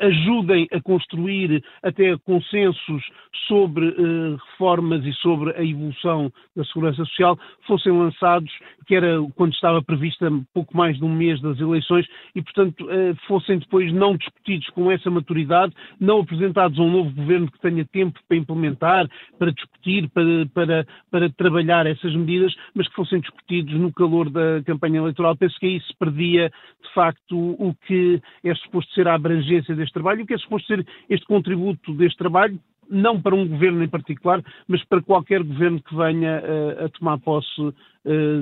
ajudem 0.00 0.66
a 0.72 0.80
construir 0.80 1.62
até 1.82 2.16
consensos 2.18 3.02
sobre 3.46 3.86
uh, 3.86 4.36
reformas 4.50 5.04
e 5.04 5.12
sobre 5.14 5.52
a 5.52 5.62
evolução 5.62 6.32
da 6.56 6.64
segurança 6.64 7.04
social, 7.04 7.38
fossem 7.64 7.92
lançados, 7.92 8.50
que 8.86 8.96
era 8.96 9.22
quando 9.36 9.52
estava 9.52 9.80
prevista 9.80 10.28
pouco 10.52 10.76
mais 10.76 10.96
de 10.98 11.04
um 11.04 11.14
mês 11.14 11.40
das 11.40 11.60
eleições, 11.60 12.06
e 12.34 12.42
portanto 12.42 12.86
fossem 13.26 13.58
depois 13.58 13.92
não 13.92 14.16
discutidos 14.16 14.68
com 14.70 14.90
essa 14.90 15.10
maturidade, 15.10 15.72
não 16.00 16.20
apresentados 16.20 16.78
a 16.78 16.82
um 16.82 16.90
novo 16.90 17.10
governo 17.12 17.50
que 17.50 17.60
tenha 17.60 17.84
tempo 17.84 18.18
para 18.26 18.36
implementar, 18.36 19.08
para 19.38 19.52
discutir, 19.52 20.08
para, 20.10 20.46
para, 20.52 20.86
para 21.10 21.30
trabalhar 21.30 21.86
essas 21.86 22.14
medidas, 22.14 22.54
mas 22.74 22.88
que 22.88 22.94
fossem 22.94 23.20
discutidos 23.20 23.74
no 23.74 23.92
calor 23.92 24.28
da 24.30 24.62
campanha 24.64 24.98
eleitoral. 24.98 25.36
Penso 25.36 25.58
que 25.60 25.66
aí 25.66 25.80
se 25.80 25.96
perdia, 25.98 26.50
de 26.82 26.94
facto, 26.94 27.36
o 27.36 27.74
que 27.86 28.07
é 28.44 28.54
suposto 28.54 28.92
ser 28.94 29.06
a 29.08 29.14
abrangência 29.14 29.74
deste 29.74 29.92
trabalho 29.92 30.22
o 30.22 30.26
que 30.26 30.34
é 30.34 30.38
suposto 30.38 30.66
ser 30.66 30.86
este 31.08 31.26
contributo 31.26 31.94
deste 31.94 32.18
trabalho, 32.18 32.58
não 32.90 33.20
para 33.20 33.34
um 33.34 33.46
governo 33.46 33.82
em 33.82 33.88
particular, 33.88 34.42
mas 34.66 34.82
para 34.84 35.02
qualquer 35.02 35.42
governo 35.42 35.80
que 35.82 35.94
venha 35.94 36.40
uh, 36.40 36.84
a 36.84 36.88
tomar 36.88 37.18
posse 37.18 37.60
uh, 37.60 37.74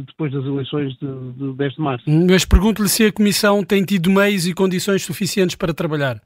depois 0.06 0.32
das 0.32 0.44
eleições 0.44 0.96
de, 0.99 1.32
de 1.32 1.52
10 1.56 1.75
de 1.75 1.80
março. 1.80 2.04
Mas 2.08 2.44
pergunto-lhe 2.44 2.88
se 2.88 3.04
a 3.06 3.12
Comissão 3.12 3.64
tem 3.64 3.85
tido 3.85 4.11
meios 4.11 4.46
e 4.46 4.54
condições 4.54 5.02
suficientes 5.02 5.56
para 5.56 5.75
trabalhar. 5.75 6.20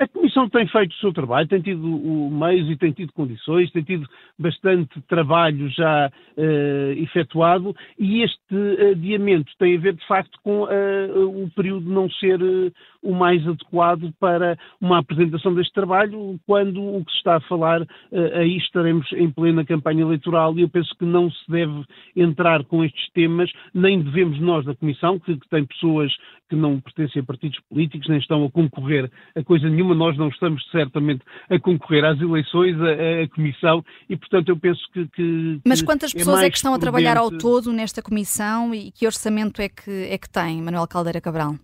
A 0.00 0.08
Comissão 0.08 0.48
tem 0.48 0.66
feito 0.66 0.92
o 0.92 0.98
seu 0.98 1.12
trabalho, 1.12 1.46
tem 1.46 1.60
tido 1.60 1.86
meios 1.86 2.70
e 2.70 2.76
tem 2.76 2.90
tido 2.90 3.12
condições, 3.12 3.70
tem 3.70 3.82
tido 3.82 4.08
bastante 4.38 4.98
trabalho 5.02 5.68
já 5.68 6.10
uh, 6.38 6.92
efetuado 6.92 7.76
e 7.98 8.22
este 8.22 8.90
adiamento 8.92 9.52
tem 9.58 9.76
a 9.76 9.80
ver, 9.80 9.92
de 9.92 10.06
facto, 10.06 10.38
com 10.42 10.62
uh, 10.62 11.44
o 11.44 11.50
período 11.54 11.90
não 11.90 12.08
ser 12.12 12.40
uh, 12.42 12.72
o 13.02 13.14
mais 13.14 13.46
adequado 13.46 14.12
para 14.18 14.58
uma 14.80 14.98
apresentação 14.98 15.54
deste 15.54 15.72
trabalho, 15.72 16.38
quando 16.46 16.82
o 16.82 17.04
que 17.04 17.10
se 17.12 17.18
está 17.18 17.36
a 17.36 17.40
falar, 17.40 17.86
aí 18.34 18.56
estaremos 18.58 19.10
em 19.12 19.30
plena 19.30 19.64
campanha 19.64 20.02
eleitoral 20.02 20.58
e 20.58 20.62
eu 20.62 20.68
penso 20.68 20.94
que 20.98 21.04
não 21.04 21.30
se 21.30 21.50
deve 21.50 21.84
entrar 22.14 22.64
com 22.64 22.84
estes 22.84 23.10
temas, 23.12 23.50
nem 23.72 24.02
devemos 24.02 24.40
nós 24.40 24.64
da 24.64 24.74
Comissão, 24.74 25.18
que, 25.18 25.36
que 25.36 25.48
tem 25.48 25.64
pessoas 25.64 26.12
que 26.48 26.56
não 26.56 26.80
pertencem 26.80 27.22
a 27.22 27.24
partidos 27.24 27.58
políticos, 27.68 28.08
nem 28.08 28.18
estão 28.18 28.44
a 28.44 28.50
concorrer 28.50 29.10
a 29.36 29.42
coisa 29.42 29.68
nenhuma 29.68 29.94
nós 29.94 30.16
não 30.16 30.28
estamos 30.28 30.62
certamente 30.70 31.22
a 31.48 31.58
concorrer 31.58 32.04
às 32.04 32.20
eleições, 32.20 32.76
a 32.80 33.28
Comissão, 33.34 33.84
e 34.08 34.16
portanto 34.16 34.48
eu 34.48 34.56
penso 34.56 34.80
que. 34.92 35.06
que 35.08 35.60
Mas 35.66 35.82
quantas 35.82 36.14
é 36.14 36.18
pessoas 36.18 36.42
é, 36.42 36.46
é 36.46 36.50
que 36.50 36.56
estão 36.56 36.72
prudente... 36.72 36.88
a 36.88 36.90
trabalhar 36.90 37.16
ao 37.16 37.30
todo 37.30 37.72
nesta 37.72 38.02
Comissão 38.02 38.74
e 38.74 38.90
que 38.90 39.06
orçamento 39.06 39.60
é 39.60 39.68
que, 39.68 40.08
é 40.10 40.18
que 40.18 40.28
tem, 40.28 40.60
Manuel 40.62 40.86
Caldeira 40.88 41.20
Cabral? 41.20 41.54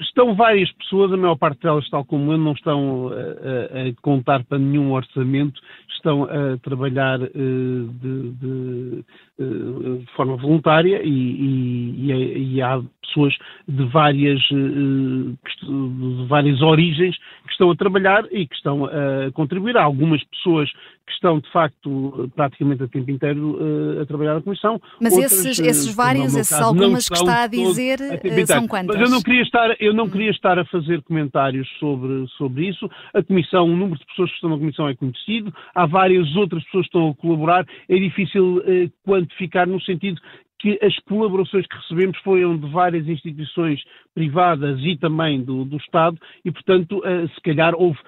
Estão 0.00 0.34
várias 0.34 0.70
pessoas, 0.72 1.12
a 1.12 1.16
maior 1.16 1.36
parte 1.36 1.62
delas, 1.62 1.88
tal 1.88 2.04
como 2.04 2.32
eu, 2.32 2.38
não 2.38 2.52
estão 2.52 3.08
a, 3.08 3.12
a, 3.12 3.88
a 3.88 3.92
contar 4.02 4.44
para 4.44 4.58
nenhum 4.58 4.92
orçamento, 4.92 5.60
estão 5.90 6.24
a 6.24 6.58
trabalhar 6.58 7.20
uh, 7.20 7.28
de, 7.32 8.30
de, 8.32 9.04
de, 9.38 10.06
forma 10.14 10.36
voluntária 10.36 11.00
e, 11.02 11.08
e, 11.08 12.54
e, 12.54 12.62
há 12.62 12.80
pessoas 13.02 13.34
de 13.66 13.84
várias, 13.86 14.40
uh, 14.50 15.36
de 15.62 16.26
várias 16.28 16.62
origens 16.62 17.16
que 17.44 17.52
estão 17.52 17.70
a 17.70 17.76
trabalhar 17.76 18.24
e 18.30 18.46
que 18.46 18.54
estão 18.54 18.86
a 18.86 19.30
contribuir. 19.32 19.76
Há 19.76 19.82
algumas 19.82 20.22
pessoas 20.24 20.70
que 21.06 21.12
estão, 21.12 21.38
de 21.38 21.50
facto, 21.52 22.30
praticamente 22.34 22.82
a 22.82 22.88
tempo 22.88 23.10
inteiro 23.10 23.58
a 24.00 24.06
trabalhar 24.06 24.34
na 24.34 24.40
Comissão. 24.40 24.80
Mas 25.00 25.12
outras, 25.12 25.32
esses, 25.32 25.58
esses 25.58 25.94
vários, 25.94 26.34
esses 26.34 26.58
algumas 26.58 27.08
que 27.08 27.14
está 27.14 27.42
a 27.42 27.46
dizer, 27.46 27.98
a 28.00 28.46
são 28.46 28.66
quantas? 28.66 28.96
Mas 28.96 29.08
eu 29.08 29.14
não 29.14 29.22
queria 29.22 29.42
estar, 29.42 29.76
eu 29.80 29.92
não 29.92 30.08
queria 30.08 30.30
estar 30.30 30.58
a 30.58 30.64
fazer 30.64 31.02
comentários 31.02 31.68
sobre, 31.78 32.26
sobre 32.38 32.68
isso. 32.68 32.88
A 33.12 33.22
Comissão, 33.22 33.64
o 33.64 33.76
número 33.76 33.98
de 33.98 34.06
pessoas 34.06 34.30
que 34.30 34.36
estão 34.36 34.50
na 34.50 34.58
Comissão 34.58 34.88
é 34.88 34.94
conhecido. 34.94 35.52
Há 35.74 35.86
várias 35.86 36.34
outras 36.36 36.64
pessoas 36.64 36.84
que 36.84 36.96
estão 36.96 37.10
a 37.10 37.14
colaborar. 37.14 37.66
É 37.88 37.96
difícil 37.96 38.62
eh, 38.66 38.88
quantificar 39.24 39.66
no 39.66 39.80
sentido 39.82 40.20
que 40.58 40.78
as 40.82 40.96
colaborações 41.00 41.66
que 41.66 41.76
recebemos 41.76 42.16
foram 42.18 42.56
de 42.56 42.70
várias 42.70 43.06
instituições 43.08 43.82
privadas 44.14 44.80
e 44.80 44.96
também 44.96 45.42
do, 45.42 45.64
do 45.64 45.76
Estado 45.76 46.16
e, 46.44 46.50
portanto, 46.50 47.02
eh, 47.04 47.26
se 47.34 47.40
calhar 47.42 47.74
houve 47.74 47.98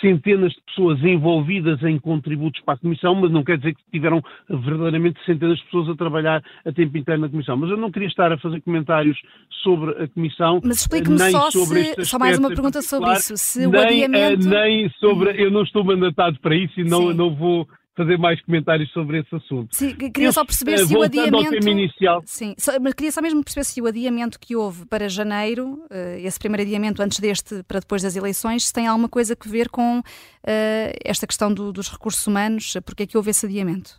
centenas 0.00 0.52
de 0.52 0.60
pessoas 0.66 1.02
envolvidas 1.02 1.82
em 1.82 1.98
contributos 1.98 2.60
para 2.62 2.74
a 2.74 2.78
Comissão, 2.78 3.14
mas 3.14 3.30
não 3.30 3.42
quer 3.42 3.56
dizer 3.56 3.74
que 3.74 3.82
tiveram 3.90 4.22
verdadeiramente 4.48 5.18
centenas 5.24 5.58
de 5.58 5.64
pessoas 5.64 5.88
a 5.88 5.96
trabalhar 5.96 6.42
a 6.64 6.72
tempo 6.72 6.98
inteiro 6.98 7.20
na 7.20 7.28
Comissão. 7.28 7.56
Mas 7.56 7.70
eu 7.70 7.76
não 7.76 7.90
queria 7.90 8.08
estar 8.08 8.30
a 8.30 8.38
fazer 8.38 8.60
comentários 8.60 9.18
sobre 9.62 9.90
a 10.02 10.08
Comissão. 10.08 10.60
Mas 10.62 10.80
explique-me 10.80 11.18
só, 11.18 11.50
se, 11.50 12.04
só 12.04 12.18
mais 12.18 12.38
uma 12.38 12.48
pergunta 12.48 12.82
sobre 12.82 13.12
isso. 13.12 13.36
Se 13.36 13.66
nem, 13.66 13.68
o 13.68 13.82
adiamento... 13.82 14.48
nem 14.48 14.90
sobre. 15.00 15.42
Eu 15.42 15.50
não 15.50 15.62
estou 15.62 15.82
mandatado 15.82 16.38
para 16.40 16.54
isso 16.54 16.78
e 16.78 16.84
não, 16.84 17.14
não 17.14 17.34
vou 17.34 17.66
fazer 17.96 18.18
mais 18.18 18.40
comentários 18.42 18.90
sobre 18.92 19.20
esse 19.20 19.34
assunto. 19.34 19.74
Sim, 19.74 19.94
queria 19.94 20.30
só 20.30 20.44
perceber 20.44 20.74
eh, 20.74 20.86
se 20.86 20.94
o 20.94 21.02
adiamento. 21.02 21.68
inicial. 21.68 22.22
Sim, 22.26 22.54
só, 22.58 22.78
mas 22.78 22.92
queria 22.92 23.10
só 23.10 23.22
mesmo 23.22 23.42
perceber 23.42 23.64
se 23.64 23.80
o 23.80 23.86
adiamento 23.86 24.38
que 24.38 24.54
houve 24.54 24.84
para 24.86 25.08
janeiro, 25.08 25.82
uh, 25.90 26.18
esse 26.18 26.38
primeiro 26.38 26.62
adiamento 26.62 27.02
antes 27.02 27.18
deste 27.18 27.62
para 27.64 27.80
depois 27.80 28.02
das 28.02 28.14
eleições, 28.14 28.66
se 28.66 28.72
tem 28.72 28.86
alguma 28.86 29.08
coisa 29.08 29.34
a 29.38 29.48
ver 29.48 29.70
com 29.70 30.00
uh, 30.00 30.02
esta 31.04 31.26
questão 31.26 31.52
do, 31.52 31.72
dos 31.72 31.90
recursos 31.90 32.26
humanos, 32.26 32.76
porque 32.84 33.04
é 33.04 33.06
que 33.06 33.16
houve 33.16 33.30
esse 33.30 33.46
adiamento? 33.46 33.98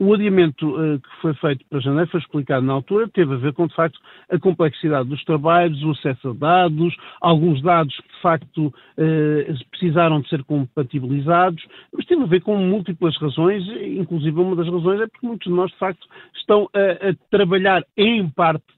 O, 0.00 0.14
adiamento 0.14 0.68
uh, 0.68 0.98
que 0.98 1.20
foi 1.22 1.34
feito 1.34 1.64
para 1.68 1.80
janeiro 1.80 2.10
foi 2.10 2.20
explicado 2.20 2.66
na 2.66 2.72
altura, 2.72 3.08
teve 3.08 3.34
a 3.34 3.36
ver 3.36 3.52
com, 3.52 3.66
de 3.66 3.74
facto, 3.74 3.98
a 4.28 4.38
complexidade 4.38 5.08
dos 5.08 5.22
trabalhos, 5.24 5.82
o 5.82 5.92
acesso 5.92 6.30
a 6.30 6.32
dados, 6.32 6.96
alguns 7.20 7.62
dados 7.62 7.96
que, 7.96 8.08
de 8.08 8.20
facto, 8.20 8.66
uh, 8.66 9.70
precisaram 9.70 10.20
de 10.20 10.28
ser 10.28 10.42
compatibilizados, 10.44 11.64
mas 11.92 12.04
teve 12.06 12.22
a 12.22 12.26
ver 12.26 12.40
com 12.40 12.56
múltiplas 12.56 13.16
razões, 13.18 13.64
inclusive 13.82 14.40
uma 14.40 14.56
das 14.56 14.68
razões 14.68 15.00
é 15.00 15.06
porque 15.06 15.26
muitos 15.26 15.46
de 15.46 15.54
nós, 15.54 15.70
de 15.70 15.78
facto, 15.78 16.06
estão 16.34 16.68
a, 16.74 17.10
a 17.10 17.14
trabalhar 17.30 17.84
em 17.96 18.28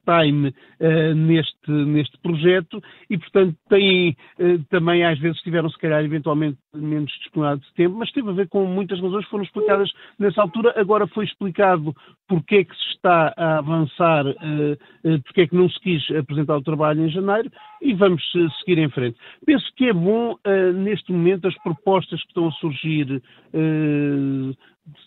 part-time 0.04 0.48
uh, 0.48 1.14
neste, 1.14 1.70
neste 1.70 2.18
projeto 2.18 2.82
e, 3.08 3.18
portanto, 3.18 3.56
têm 3.68 4.16
também, 4.70 5.04
às 5.04 5.18
vezes, 5.18 5.40
tiveram, 5.42 5.68
se 5.70 5.78
calhar, 5.78 6.04
eventualmente 6.04 6.58
menos 6.74 7.10
disponibilidade 7.18 7.66
de 7.68 7.74
tempo, 7.74 7.96
mas 7.96 8.10
teve 8.12 8.28
a 8.28 8.32
ver 8.32 8.48
com 8.48 8.64
muitas 8.66 9.00
razões 9.00 9.24
que 9.24 9.30
foram 9.30 9.44
explicadas 9.44 9.90
nessa 10.18 10.40
altura 10.42 10.74
agora 10.76 11.06
foi 11.06 11.24
explicado 11.24 11.94
porque 12.28 12.56
é 12.56 12.64
que 12.64 12.74
se 12.74 12.94
está 12.94 13.34
a 13.36 13.58
avançar, 13.58 14.26
uh, 14.26 14.32
uh, 14.32 15.22
porque 15.22 15.42
é 15.42 15.46
que 15.46 15.54
não 15.54 15.68
se 15.68 15.78
quis 15.80 16.10
apresentar 16.16 16.56
o 16.56 16.62
trabalho 16.62 17.04
em 17.04 17.10
janeiro 17.10 17.50
e 17.80 17.92
vamos 17.94 18.22
uh, 18.34 18.50
seguir 18.58 18.78
em 18.78 18.88
frente. 18.88 19.18
Penso 19.44 19.66
que 19.76 19.88
é 19.88 19.92
bom, 19.92 20.36
neste 20.74 21.12
momento, 21.12 21.48
as 21.48 21.54
propostas 21.62 22.20
que 22.22 22.28
estão 22.28 22.48
a 22.48 22.52
surgir 22.52 23.22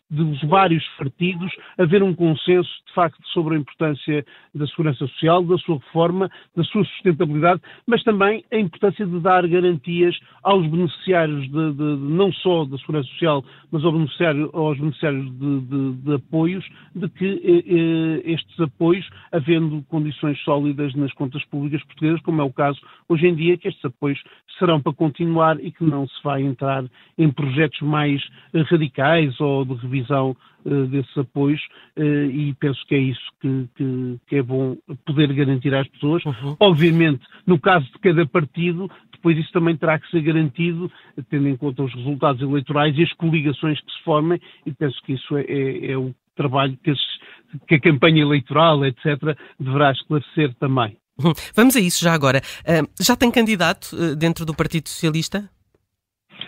dos 0.10 0.42
vários 0.44 0.84
partidos 0.98 1.52
haver 1.78 2.02
um 2.02 2.14
consenso, 2.14 2.70
de 2.88 2.94
facto, 2.94 3.22
sobre 3.34 3.56
a 3.56 3.60
importância 3.60 4.26
da 4.54 4.66
segurança 4.68 5.00
social, 5.00 5.44
da 5.44 5.58
sua 5.58 5.78
reforma, 5.78 6.30
da 6.56 6.64
sua 6.64 6.86
sustentabilidade, 6.86 7.62
mas 7.86 8.04
também 8.04 8.44
a 8.52 8.58
importância 8.58 9.06
de 9.06 9.20
dar 9.20 9.46
garantias 9.48 10.18
aos 10.44 10.66
beneficiários, 10.68 11.44
de, 11.50 11.74
de, 11.74 11.84
não 11.84 12.32
só 12.32 12.66
da 12.66 12.78
segurança 12.78 13.10
social, 13.10 13.44
mas 13.72 13.84
aos 13.84 13.94
beneficiários, 13.94 14.50
aos 14.54 14.78
beneficiários 14.78 15.40
de, 15.40 15.94
de 15.94 16.14
apoios, 16.14 16.66
de 16.96 17.10
que 17.10 17.26
eh, 17.26 17.64
eh, 17.68 18.32
estes 18.32 18.60
apoios, 18.60 19.08
havendo 19.32 19.84
condições 19.90 20.40
sólidas 20.44 20.94
nas 20.96 21.12
contas 21.14 21.44
públicas 21.46 21.84
portuguesas, 21.84 22.22
como 22.22 22.42
é 22.42 22.44
o 22.46 22.54
caso 22.54 22.80
hoje 23.10 23.28
em 23.28 23.36
dia, 23.36 23.58
que 23.58 23.68
estes 23.68 23.84
apoios 23.84 24.22
serão 24.58 24.82
para 24.82 24.94
continuar 24.94 25.60
e 25.60 25.72
que 25.72 25.84
não 25.84 26.08
se 26.08 26.24
vai 26.24 26.42
entrar 26.42 26.86
em 27.18 27.30
projetos 27.30 27.82
mais 27.82 28.22
radicais 28.70 29.38
ou 29.42 29.65
de 29.74 29.82
revisão 29.82 30.36
uh, 30.66 30.86
desses 30.88 31.18
apoios 31.18 31.62
uh, 31.98 32.04
e 32.04 32.54
penso 32.60 32.80
que 32.88 32.96
é 32.96 33.00
isso 33.00 33.22
que, 33.42 33.68
que, 33.76 34.20
que, 34.28 34.36
é 34.36 34.44
bom 34.44 34.76
poder 35.06 35.34
garantir 35.34 35.74
às 35.74 35.88
pessoas. 35.88 36.24
Uhum. 36.26 36.56
Obviamente, 36.60 37.26
no 37.48 37.60
caso 37.60 37.86
de 37.86 38.00
cada 38.00 38.26
partido, 38.28 38.92
depois 39.12 39.38
isso 39.38 39.52
também 39.52 39.76
terá 39.76 39.98
que 39.98 40.10
ser 40.12 40.22
garantido, 40.22 40.92
tendo 41.30 41.48
em 41.48 41.56
conta 41.56 41.84
os 41.84 41.94
resultados 41.96 42.42
eleitorais 42.42 42.96
e 42.98 43.04
as 43.04 43.14
coligações 43.14 43.80
que 43.80 43.92
se 43.92 44.04
formem, 44.04 44.40
e 44.66 44.72
penso 44.72 45.02
que 45.04 45.14
isso 45.14 45.38
é, 45.38 45.44
é, 45.44 45.92
é 45.92 45.98
o 45.98 46.14
trabalho 46.36 46.78
que, 46.84 46.92
esses, 46.92 47.20
que 47.68 47.76
a 47.76 47.80
campanha 47.80 48.22
eleitoral, 48.22 48.86
etc., 48.86 49.36
deverá 49.60 49.92
esclarecer 49.92 50.54
também. 50.60 50.98
Uhum. 51.18 51.34
Vamos 51.56 51.76
a 51.76 51.80
isso 51.80 52.04
já 52.04 52.14
agora. 52.14 52.42
Uh, 52.62 52.88
já 53.02 53.16
tem 53.16 53.32
candidato 53.32 54.16
dentro 54.18 54.46
do 54.46 54.54
Partido 54.54 54.90
Socialista? 54.90 55.50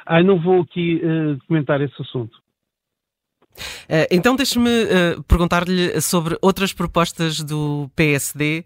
Ah, 0.06 0.24
não 0.24 0.40
vou 0.40 0.62
aqui 0.62 1.02
uh, 1.04 1.38
comentar 1.48 1.82
esse 1.82 2.02
assunto. 2.02 2.38
Uh, 3.58 4.08
então 4.12 4.36
deixe-me 4.36 4.70
uh, 4.70 5.24
perguntar-lhe 5.24 6.00
sobre 6.02 6.38
outras 6.42 6.74
propostas 6.74 7.42
do 7.42 7.90
PSD. 7.96 8.66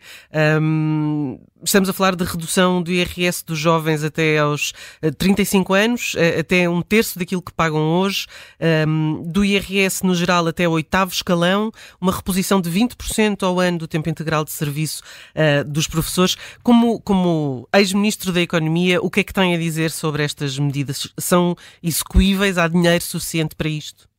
Um, 0.61 1.39
estamos 1.63 1.89
a 1.89 1.93
falar 1.93 2.15
de 2.15 2.23
redução 2.23 2.81
do 2.81 2.91
IRS 2.91 3.45
dos 3.45 3.59
jovens 3.59 4.03
até 4.03 4.39
aos 4.39 4.73
35 5.17 5.73
anos, 5.73 6.15
até 6.39 6.67
um 6.67 6.81
terço 6.81 7.19
daquilo 7.19 7.41
que 7.41 7.53
pagam 7.53 7.81
hoje, 7.81 8.25
um, 8.87 9.23
do 9.27 9.45
IRS 9.45 10.03
no 10.03 10.15
geral 10.15 10.47
até 10.47 10.67
o 10.67 10.71
oitavo 10.71 11.11
escalão, 11.11 11.71
uma 11.99 12.11
reposição 12.11 12.59
de 12.59 12.69
20% 12.69 13.43
ao 13.43 13.59
ano 13.59 13.79
do 13.79 13.87
tempo 13.87 14.09
integral 14.09 14.43
de 14.43 14.51
serviço 14.51 15.03
uh, 15.35 15.63
dos 15.63 15.87
professores. 15.87 16.35
Como, 16.63 16.99
como 17.01 17.67
ex-ministro 17.73 18.31
da 18.31 18.41
Economia, 18.41 19.01
o 19.01 19.09
que 19.09 19.19
é 19.21 19.23
que 19.23 19.33
tem 19.33 19.53
a 19.53 19.57
dizer 19.57 19.91
sobre 19.91 20.23
estas 20.23 20.57
medidas? 20.57 21.07
São 21.17 21.55
execuíveis? 21.81 22.57
Há 22.57 22.67
dinheiro 22.67 23.03
suficiente 23.03 23.55
para 23.55 23.69
isto? 23.69 24.10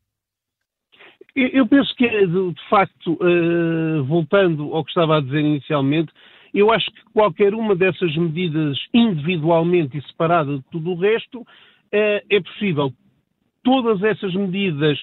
Eu 1.34 1.66
penso 1.66 1.94
que, 1.96 2.06
de 2.26 2.68
facto, 2.68 3.14
uh, 3.14 4.04
voltando 4.04 4.74
ao 4.74 4.84
que 4.84 4.90
estava 4.90 5.16
a 5.16 5.20
dizer 5.20 5.40
inicialmente, 5.40 6.12
eu 6.52 6.70
acho 6.70 6.90
que 6.90 7.02
qualquer 7.14 7.54
uma 7.54 7.74
dessas 7.74 8.14
medidas 8.16 8.78
individualmente 8.92 9.96
e 9.96 10.02
separada 10.02 10.58
de 10.58 10.64
tudo 10.70 10.90
o 10.90 11.00
resto 11.00 11.40
uh, 11.40 11.46
é 11.92 12.40
possível. 12.40 12.92
Todas 13.64 14.02
essas 14.02 14.34
medidas 14.34 14.98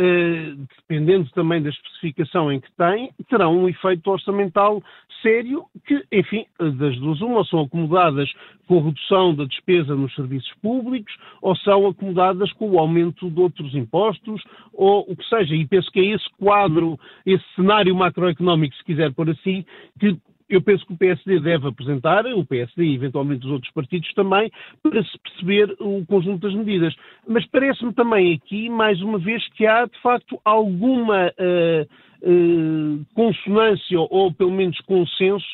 Uh, 0.00 0.66
dependendo 0.88 1.28
também 1.32 1.62
da 1.62 1.68
especificação 1.68 2.50
em 2.50 2.58
que 2.58 2.72
tem, 2.78 3.12
terão 3.28 3.58
um 3.58 3.68
efeito 3.68 4.10
orçamental 4.10 4.82
sério 5.22 5.64
que, 5.86 6.02
enfim, 6.10 6.44
das 6.58 6.96
duas 6.98 7.20
uma, 7.20 7.44
são 7.44 7.60
acomodadas 7.60 8.30
com 8.66 8.78
a 8.78 8.82
redução 8.82 9.34
da 9.34 9.44
despesa 9.44 9.94
nos 9.94 10.14
serviços 10.14 10.52
públicos 10.60 11.14
ou 11.40 11.56
são 11.56 11.86
acomodadas 11.86 12.52
com 12.54 12.70
o 12.70 12.78
aumento 12.78 13.30
de 13.30 13.40
outros 13.40 13.74
impostos 13.74 14.42
ou 14.72 15.04
o 15.08 15.16
que 15.16 15.28
seja. 15.28 15.54
E 15.54 15.66
penso 15.66 15.90
que 15.90 16.00
é 16.00 16.14
esse 16.14 16.28
quadro, 16.38 16.98
esse 17.24 17.44
cenário 17.54 17.94
macroeconómico, 17.94 18.74
se 18.74 18.84
quiser 18.84 19.12
por 19.12 19.30
assim, 19.30 19.64
que 19.98 20.16
eu 20.54 20.62
penso 20.62 20.86
que 20.86 20.92
o 20.92 20.96
PSD 20.96 21.40
deve 21.40 21.68
apresentar, 21.68 22.26
o 22.26 22.44
PSD 22.44 22.84
e 22.84 22.94
eventualmente 22.94 23.46
os 23.46 23.52
outros 23.52 23.72
partidos 23.72 24.12
também, 24.14 24.50
para 24.82 25.02
se 25.02 25.18
perceber 25.18 25.74
o 25.80 26.04
conjunto 26.06 26.46
das 26.46 26.54
medidas. 26.54 26.94
Mas 27.26 27.46
parece-me 27.46 27.92
também 27.92 28.34
aqui, 28.34 28.68
mais 28.68 29.00
uma 29.00 29.18
vez, 29.18 29.46
que 29.50 29.66
há 29.66 29.86
de 29.86 29.98
facto 30.00 30.40
alguma 30.44 31.28
uh, 31.28 31.88
uh, 32.22 33.06
consonância 33.14 33.98
ou 34.00 34.32
pelo 34.32 34.52
menos 34.52 34.78
consenso 34.80 35.46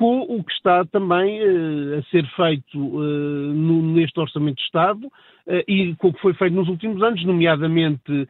com 0.00 0.22
o 0.22 0.42
que 0.42 0.50
está 0.52 0.82
também 0.86 1.42
uh, 1.42 1.98
a 1.98 2.02
ser 2.04 2.26
feito 2.34 2.78
no, 2.78 3.82
neste 3.82 4.18
Orçamento 4.18 4.56
de 4.56 4.62
Estado 4.62 5.12
e 5.68 5.94
com 5.96 6.08
o 6.08 6.12
que 6.14 6.20
foi 6.20 6.32
feito 6.32 6.54
nos 6.54 6.68
últimos 6.68 7.02
anos, 7.02 7.24
nomeadamente 7.24 8.28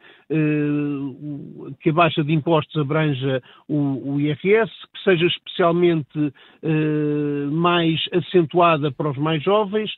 que 1.79 1.89
a 1.89 1.93
baixa 1.93 2.23
de 2.23 2.33
impostos 2.33 2.81
abranja 2.81 3.43
o, 3.67 4.13
o 4.13 4.19
IRS, 4.19 4.71
que 4.91 5.03
seja 5.03 5.27
especialmente 5.27 6.33
mais 7.51 7.99
acentuada 8.11 8.91
para 8.91 9.11
os 9.11 9.17
mais 9.17 9.43
jovens, 9.43 9.91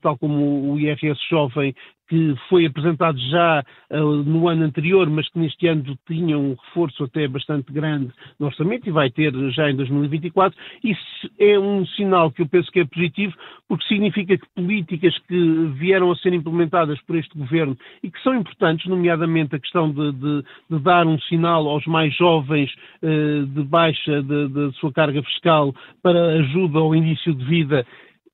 tal 0.00 0.18
como 0.18 0.72
o 0.72 0.80
IRS 0.80 1.20
jovem 1.30 1.72
que 2.08 2.34
foi 2.48 2.66
apresentado 2.66 3.18
já 3.30 3.64
uh, 3.90 3.96
no 3.98 4.48
ano 4.48 4.64
anterior, 4.64 5.08
mas 5.08 5.28
que 5.28 5.38
neste 5.38 5.66
ano 5.66 5.96
tinha 6.06 6.38
um 6.38 6.54
reforço 6.54 7.04
até 7.04 7.26
bastante 7.26 7.72
grande 7.72 8.12
no 8.38 8.46
orçamento 8.46 8.88
e 8.88 8.92
vai 8.92 9.10
ter 9.10 9.32
já 9.50 9.70
em 9.70 9.76
2024. 9.76 10.58
Isso 10.84 11.30
é 11.38 11.58
um 11.58 11.84
sinal 11.86 12.30
que 12.30 12.42
eu 12.42 12.48
penso 12.48 12.70
que 12.70 12.80
é 12.80 12.84
positivo, 12.84 13.34
porque 13.68 13.86
significa 13.86 14.38
que 14.38 14.46
políticas 14.54 15.16
que 15.26 15.72
vieram 15.78 16.10
a 16.10 16.16
ser 16.16 16.32
implementadas 16.32 17.00
por 17.02 17.16
este 17.16 17.36
governo 17.36 17.76
e 18.02 18.10
que 18.10 18.22
são 18.22 18.34
importantes, 18.34 18.86
nomeadamente 18.86 19.56
a 19.56 19.58
questão 19.58 19.90
de, 19.90 20.12
de, 20.12 20.44
de 20.70 20.78
dar 20.80 21.06
um 21.06 21.18
sinal 21.20 21.66
aos 21.68 21.86
mais 21.86 22.14
jovens 22.16 22.72
uh, 23.02 23.46
de 23.46 23.62
baixa 23.64 24.22
da 24.22 24.72
sua 24.72 24.92
carga 24.92 25.22
fiscal 25.22 25.74
para 26.02 26.38
ajuda 26.38 26.78
ao 26.78 26.94
início 26.94 27.34
de 27.34 27.44
vida, 27.44 27.86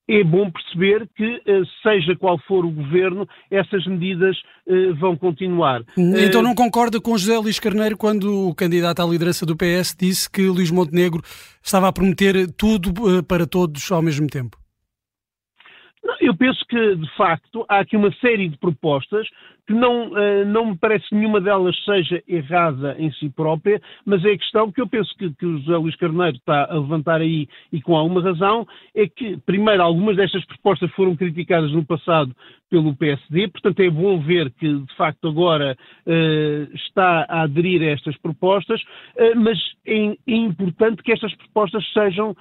é 0.08 0.24
bom 0.24 0.50
perceber 0.50 1.08
que, 1.16 1.36
uh, 1.36 1.64
seja 1.82 2.16
qual 2.16 2.38
for 2.46 2.64
o 2.64 2.70
governo, 2.70 3.28
essas 3.50 3.86
medidas 3.86 4.36
uh, 4.66 4.94
vão 4.96 5.16
continuar. 5.16 5.82
Então 5.96 6.42
não 6.42 6.54
concorda 6.54 7.00
com 7.00 7.16
José 7.16 7.38
Luís 7.38 7.58
Carneiro 7.58 7.96
quando 7.96 8.48
o 8.48 8.54
candidato 8.54 9.00
à 9.00 9.06
liderança 9.06 9.46
do 9.46 9.56
PS 9.56 9.96
disse 9.98 10.30
que 10.30 10.42
Luís 10.42 10.70
Montenegro 10.70 11.22
estava 11.62 11.88
a 11.88 11.92
prometer 11.92 12.50
tudo 12.52 13.22
para 13.24 13.46
todos 13.46 13.90
ao 13.90 14.02
mesmo 14.02 14.26
tempo? 14.26 14.61
Eu 16.20 16.36
penso 16.36 16.64
que, 16.68 16.96
de 16.96 17.16
facto, 17.16 17.64
há 17.68 17.78
aqui 17.80 17.96
uma 17.96 18.12
série 18.14 18.48
de 18.48 18.56
propostas 18.58 19.28
que 19.66 19.72
não, 19.72 20.08
uh, 20.08 20.44
não 20.44 20.66
me 20.66 20.76
parece 20.76 21.08
que 21.08 21.14
nenhuma 21.14 21.40
delas 21.40 21.76
seja 21.84 22.22
errada 22.26 22.96
em 22.98 23.12
si 23.12 23.28
própria, 23.30 23.80
mas 24.04 24.24
é 24.24 24.32
a 24.32 24.38
questão 24.38 24.72
que 24.72 24.80
eu 24.80 24.88
penso 24.88 25.14
que, 25.16 25.32
que 25.34 25.46
o 25.46 25.58
José 25.58 25.76
Luís 25.76 25.96
Carneiro 25.96 26.36
está 26.36 26.64
a 26.64 26.74
levantar 26.74 27.20
aí 27.20 27.48
e 27.72 27.80
com 27.80 27.96
alguma 27.96 28.20
razão, 28.20 28.66
é 28.94 29.06
que, 29.06 29.36
primeiro, 29.46 29.82
algumas 29.82 30.16
destas 30.16 30.44
propostas 30.44 30.90
foram 30.92 31.14
criticadas 31.14 31.70
no 31.70 31.84
passado 31.84 32.34
pelo 32.68 32.96
PSD, 32.96 33.48
portanto 33.48 33.80
é 33.80 33.90
bom 33.90 34.18
ver 34.18 34.50
que, 34.52 34.66
de 34.66 34.96
facto, 34.96 35.28
agora 35.28 35.76
uh, 36.06 36.74
está 36.74 37.26
a 37.28 37.42
aderir 37.42 37.82
a 37.82 37.92
estas 37.92 38.16
propostas, 38.18 38.80
uh, 38.80 39.36
mas 39.36 39.58
é, 39.86 40.16
é 40.26 40.34
importante 40.34 41.02
que 41.02 41.12
estas 41.12 41.34
propostas 41.36 41.84
sejam 41.92 42.34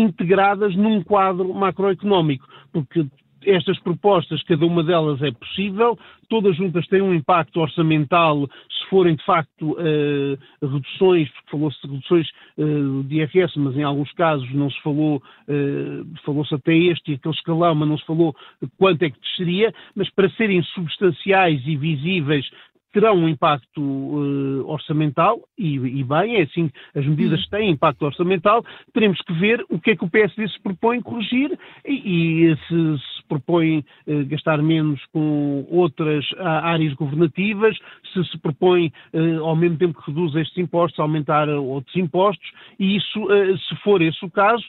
integradas 0.00 0.74
num 0.76 1.02
quadro 1.02 1.52
macroeconómico, 1.52 2.46
porque 2.72 3.06
estas 3.44 3.78
propostas, 3.80 4.42
cada 4.42 4.66
uma 4.66 4.82
delas 4.82 5.22
é 5.22 5.30
possível, 5.30 5.98
todas 6.28 6.56
juntas 6.56 6.86
têm 6.88 7.00
um 7.00 7.14
impacto 7.14 7.60
orçamental, 7.60 8.46
se 8.46 8.90
forem 8.90 9.16
de 9.16 9.24
facto 9.24 9.72
uh, 9.72 10.38
reduções, 10.66 11.30
porque 11.30 11.50
falou-se 11.50 11.80
de 11.82 11.92
reduções 11.92 12.28
uh, 12.58 13.02
de 13.04 13.16
IRS, 13.16 13.58
mas 13.58 13.76
em 13.76 13.82
alguns 13.82 14.12
casos 14.12 14.52
não 14.52 14.70
se 14.70 14.80
falou, 14.82 15.16
uh, 15.16 16.18
falou-se 16.24 16.54
até 16.54 16.74
este 16.74 17.12
e 17.12 17.14
aquele 17.14 17.34
escalão, 17.34 17.74
mas 17.74 17.88
não 17.88 17.98
se 17.98 18.06
falou 18.06 18.34
quanto 18.76 19.02
é 19.02 19.10
que 19.10 19.20
desceria, 19.20 19.72
mas 19.94 20.10
para 20.10 20.30
serem 20.30 20.62
substanciais 20.62 21.62
e 21.66 21.76
visíveis 21.76 22.48
terão 22.92 23.16
um 23.16 23.28
impacto 23.28 23.80
uh, 23.80 24.66
orçamental, 24.66 25.40
e, 25.56 25.76
e, 25.76 26.04
bem, 26.04 26.36
é 26.36 26.42
assim, 26.42 26.70
as 26.94 27.06
medidas 27.06 27.40
hum. 27.40 27.48
têm 27.50 27.70
impacto 27.70 28.04
orçamental, 28.04 28.64
teremos 28.92 29.20
que 29.22 29.32
ver 29.34 29.64
o 29.68 29.78
que 29.78 29.90
é 29.90 29.96
que 29.96 30.04
o 30.04 30.10
PSD 30.10 30.48
se 30.48 30.60
propõe 30.60 31.00
corrigir 31.00 31.58
e, 31.86 32.50
e 32.50 32.56
se 32.56 33.17
propõe 33.28 33.84
uh, 34.06 34.24
gastar 34.26 34.62
menos 34.62 35.00
com 35.12 35.66
outras 35.70 36.24
áreas 36.38 36.94
governativas, 36.94 37.76
se 38.12 38.24
se 38.24 38.38
propõe, 38.38 38.92
uh, 39.12 39.44
ao 39.44 39.54
mesmo 39.54 39.76
tempo 39.78 40.00
que 40.00 40.10
reduz 40.10 40.34
estes 40.34 40.56
impostos, 40.58 40.98
aumentar 40.98 41.48
outros 41.48 41.94
impostos, 41.96 42.50
e 42.78 42.96
isso, 42.96 43.26
se 43.68 43.76
for 43.82 44.00
esse 44.02 44.24
o 44.24 44.30
caso, 44.30 44.64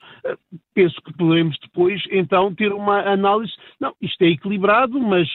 penso 0.73 0.95
que 1.01 1.13
podemos 1.13 1.57
depois, 1.61 2.01
então, 2.11 2.53
ter 2.53 2.71
uma 2.71 3.01
análise, 3.01 3.51
não, 3.79 3.93
isto 4.01 4.21
é 4.23 4.27
equilibrado, 4.27 4.99
mas 4.99 5.27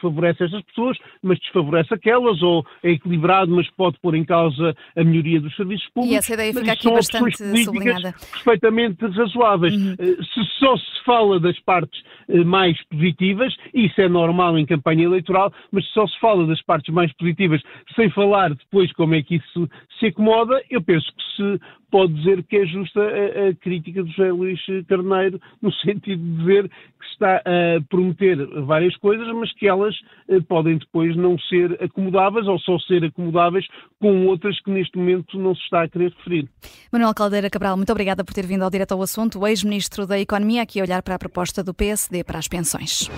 favorece 0.00 0.44
estas 0.44 0.62
pessoas, 0.62 0.96
mas 1.22 1.38
desfavorece 1.38 1.92
aquelas, 1.94 2.42
ou 2.42 2.64
é 2.82 2.90
equilibrado, 2.90 3.54
mas 3.54 3.68
pode 3.70 3.98
pôr 4.00 4.14
em 4.14 4.24
causa 4.24 4.74
a 4.96 5.04
melhoria 5.04 5.40
dos 5.40 5.54
serviços 5.56 5.88
públicos. 5.90 6.14
E 6.14 6.18
essa 6.18 6.34
ideia 6.34 6.52
fica 6.52 6.72
aqui 6.72 6.90
bastante 6.90 7.64
sublinhada. 7.64 8.14
perfeitamente 8.32 9.06
razoáveis. 9.06 9.74
Uhum. 9.74 9.94
Eh, 9.98 10.16
se 10.22 10.44
só 10.58 10.76
se 10.76 11.04
fala 11.04 11.40
das 11.40 11.58
partes 11.60 12.02
eh, 12.28 12.44
mais 12.68 12.84
positivas, 12.88 13.54
isso 13.72 14.00
é 14.00 14.08
normal 14.08 14.58
em 14.58 14.66
campanha 14.66 15.04
eleitoral, 15.04 15.52
mas 15.72 15.86
só 15.88 16.06
se 16.06 16.18
fala 16.20 16.46
das 16.46 16.62
partes 16.62 16.92
mais 16.92 17.12
positivas 17.14 17.62
sem 17.96 18.10
falar 18.10 18.50
depois 18.50 18.92
como 18.92 19.14
é 19.14 19.22
que 19.22 19.36
isso 19.36 19.68
se 19.98 20.06
acomoda, 20.06 20.62
eu 20.70 20.82
penso 20.82 21.06
que 21.06 21.22
se 21.36 21.60
pode 21.90 22.12
dizer 22.14 22.42
que 22.44 22.56
é 22.56 22.66
justa 22.66 23.00
a, 23.00 23.48
a 23.48 23.54
crítica 23.54 24.02
do 24.02 24.10
José 24.10 24.30
Luís 24.30 24.60
Carneiro, 24.88 25.40
no 25.62 25.72
sentido 25.72 26.22
de 26.22 26.36
dizer 26.38 26.68
que 26.68 27.06
está 27.12 27.36
a 27.38 27.80
prometer 27.88 28.36
várias 28.64 28.96
coisas, 28.96 29.26
mas 29.34 29.52
que 29.54 29.66
elas 29.66 29.94
eh, 30.28 30.40
podem 30.40 30.78
depois 30.78 31.16
não 31.16 31.38
ser 31.38 31.82
acomodáveis 31.82 32.46
ou 32.46 32.58
só 32.58 32.78
ser 32.80 33.04
acomodáveis 33.04 33.66
com 34.00 34.26
outras 34.26 34.60
que 34.60 34.70
neste 34.70 34.98
momento 34.98 35.38
não 35.38 35.54
se 35.54 35.62
está 35.62 35.82
a 35.82 35.88
querer 35.88 36.12
referir. 36.12 36.48
Manuel 36.92 37.14
Caldeira 37.14 37.50
Cabral, 37.50 37.76
muito 37.76 37.90
obrigada 37.90 38.24
por 38.24 38.34
ter 38.34 38.46
vindo 38.46 38.62
ao 38.62 38.70
direto 38.70 38.92
ao 38.92 39.02
assunto. 39.02 39.46
Ex-ministro 39.46 40.06
da 40.06 40.18
Economia 40.18 40.62
aqui 40.62 40.80
a 40.80 40.84
olhar 40.84 41.02
para 41.02 41.14
a 41.14 41.18
proposta 41.18 41.62
do 41.62 41.72
PSD 41.72 42.22
para 42.24 42.38
as 42.38 42.48
pensões. 42.58 43.08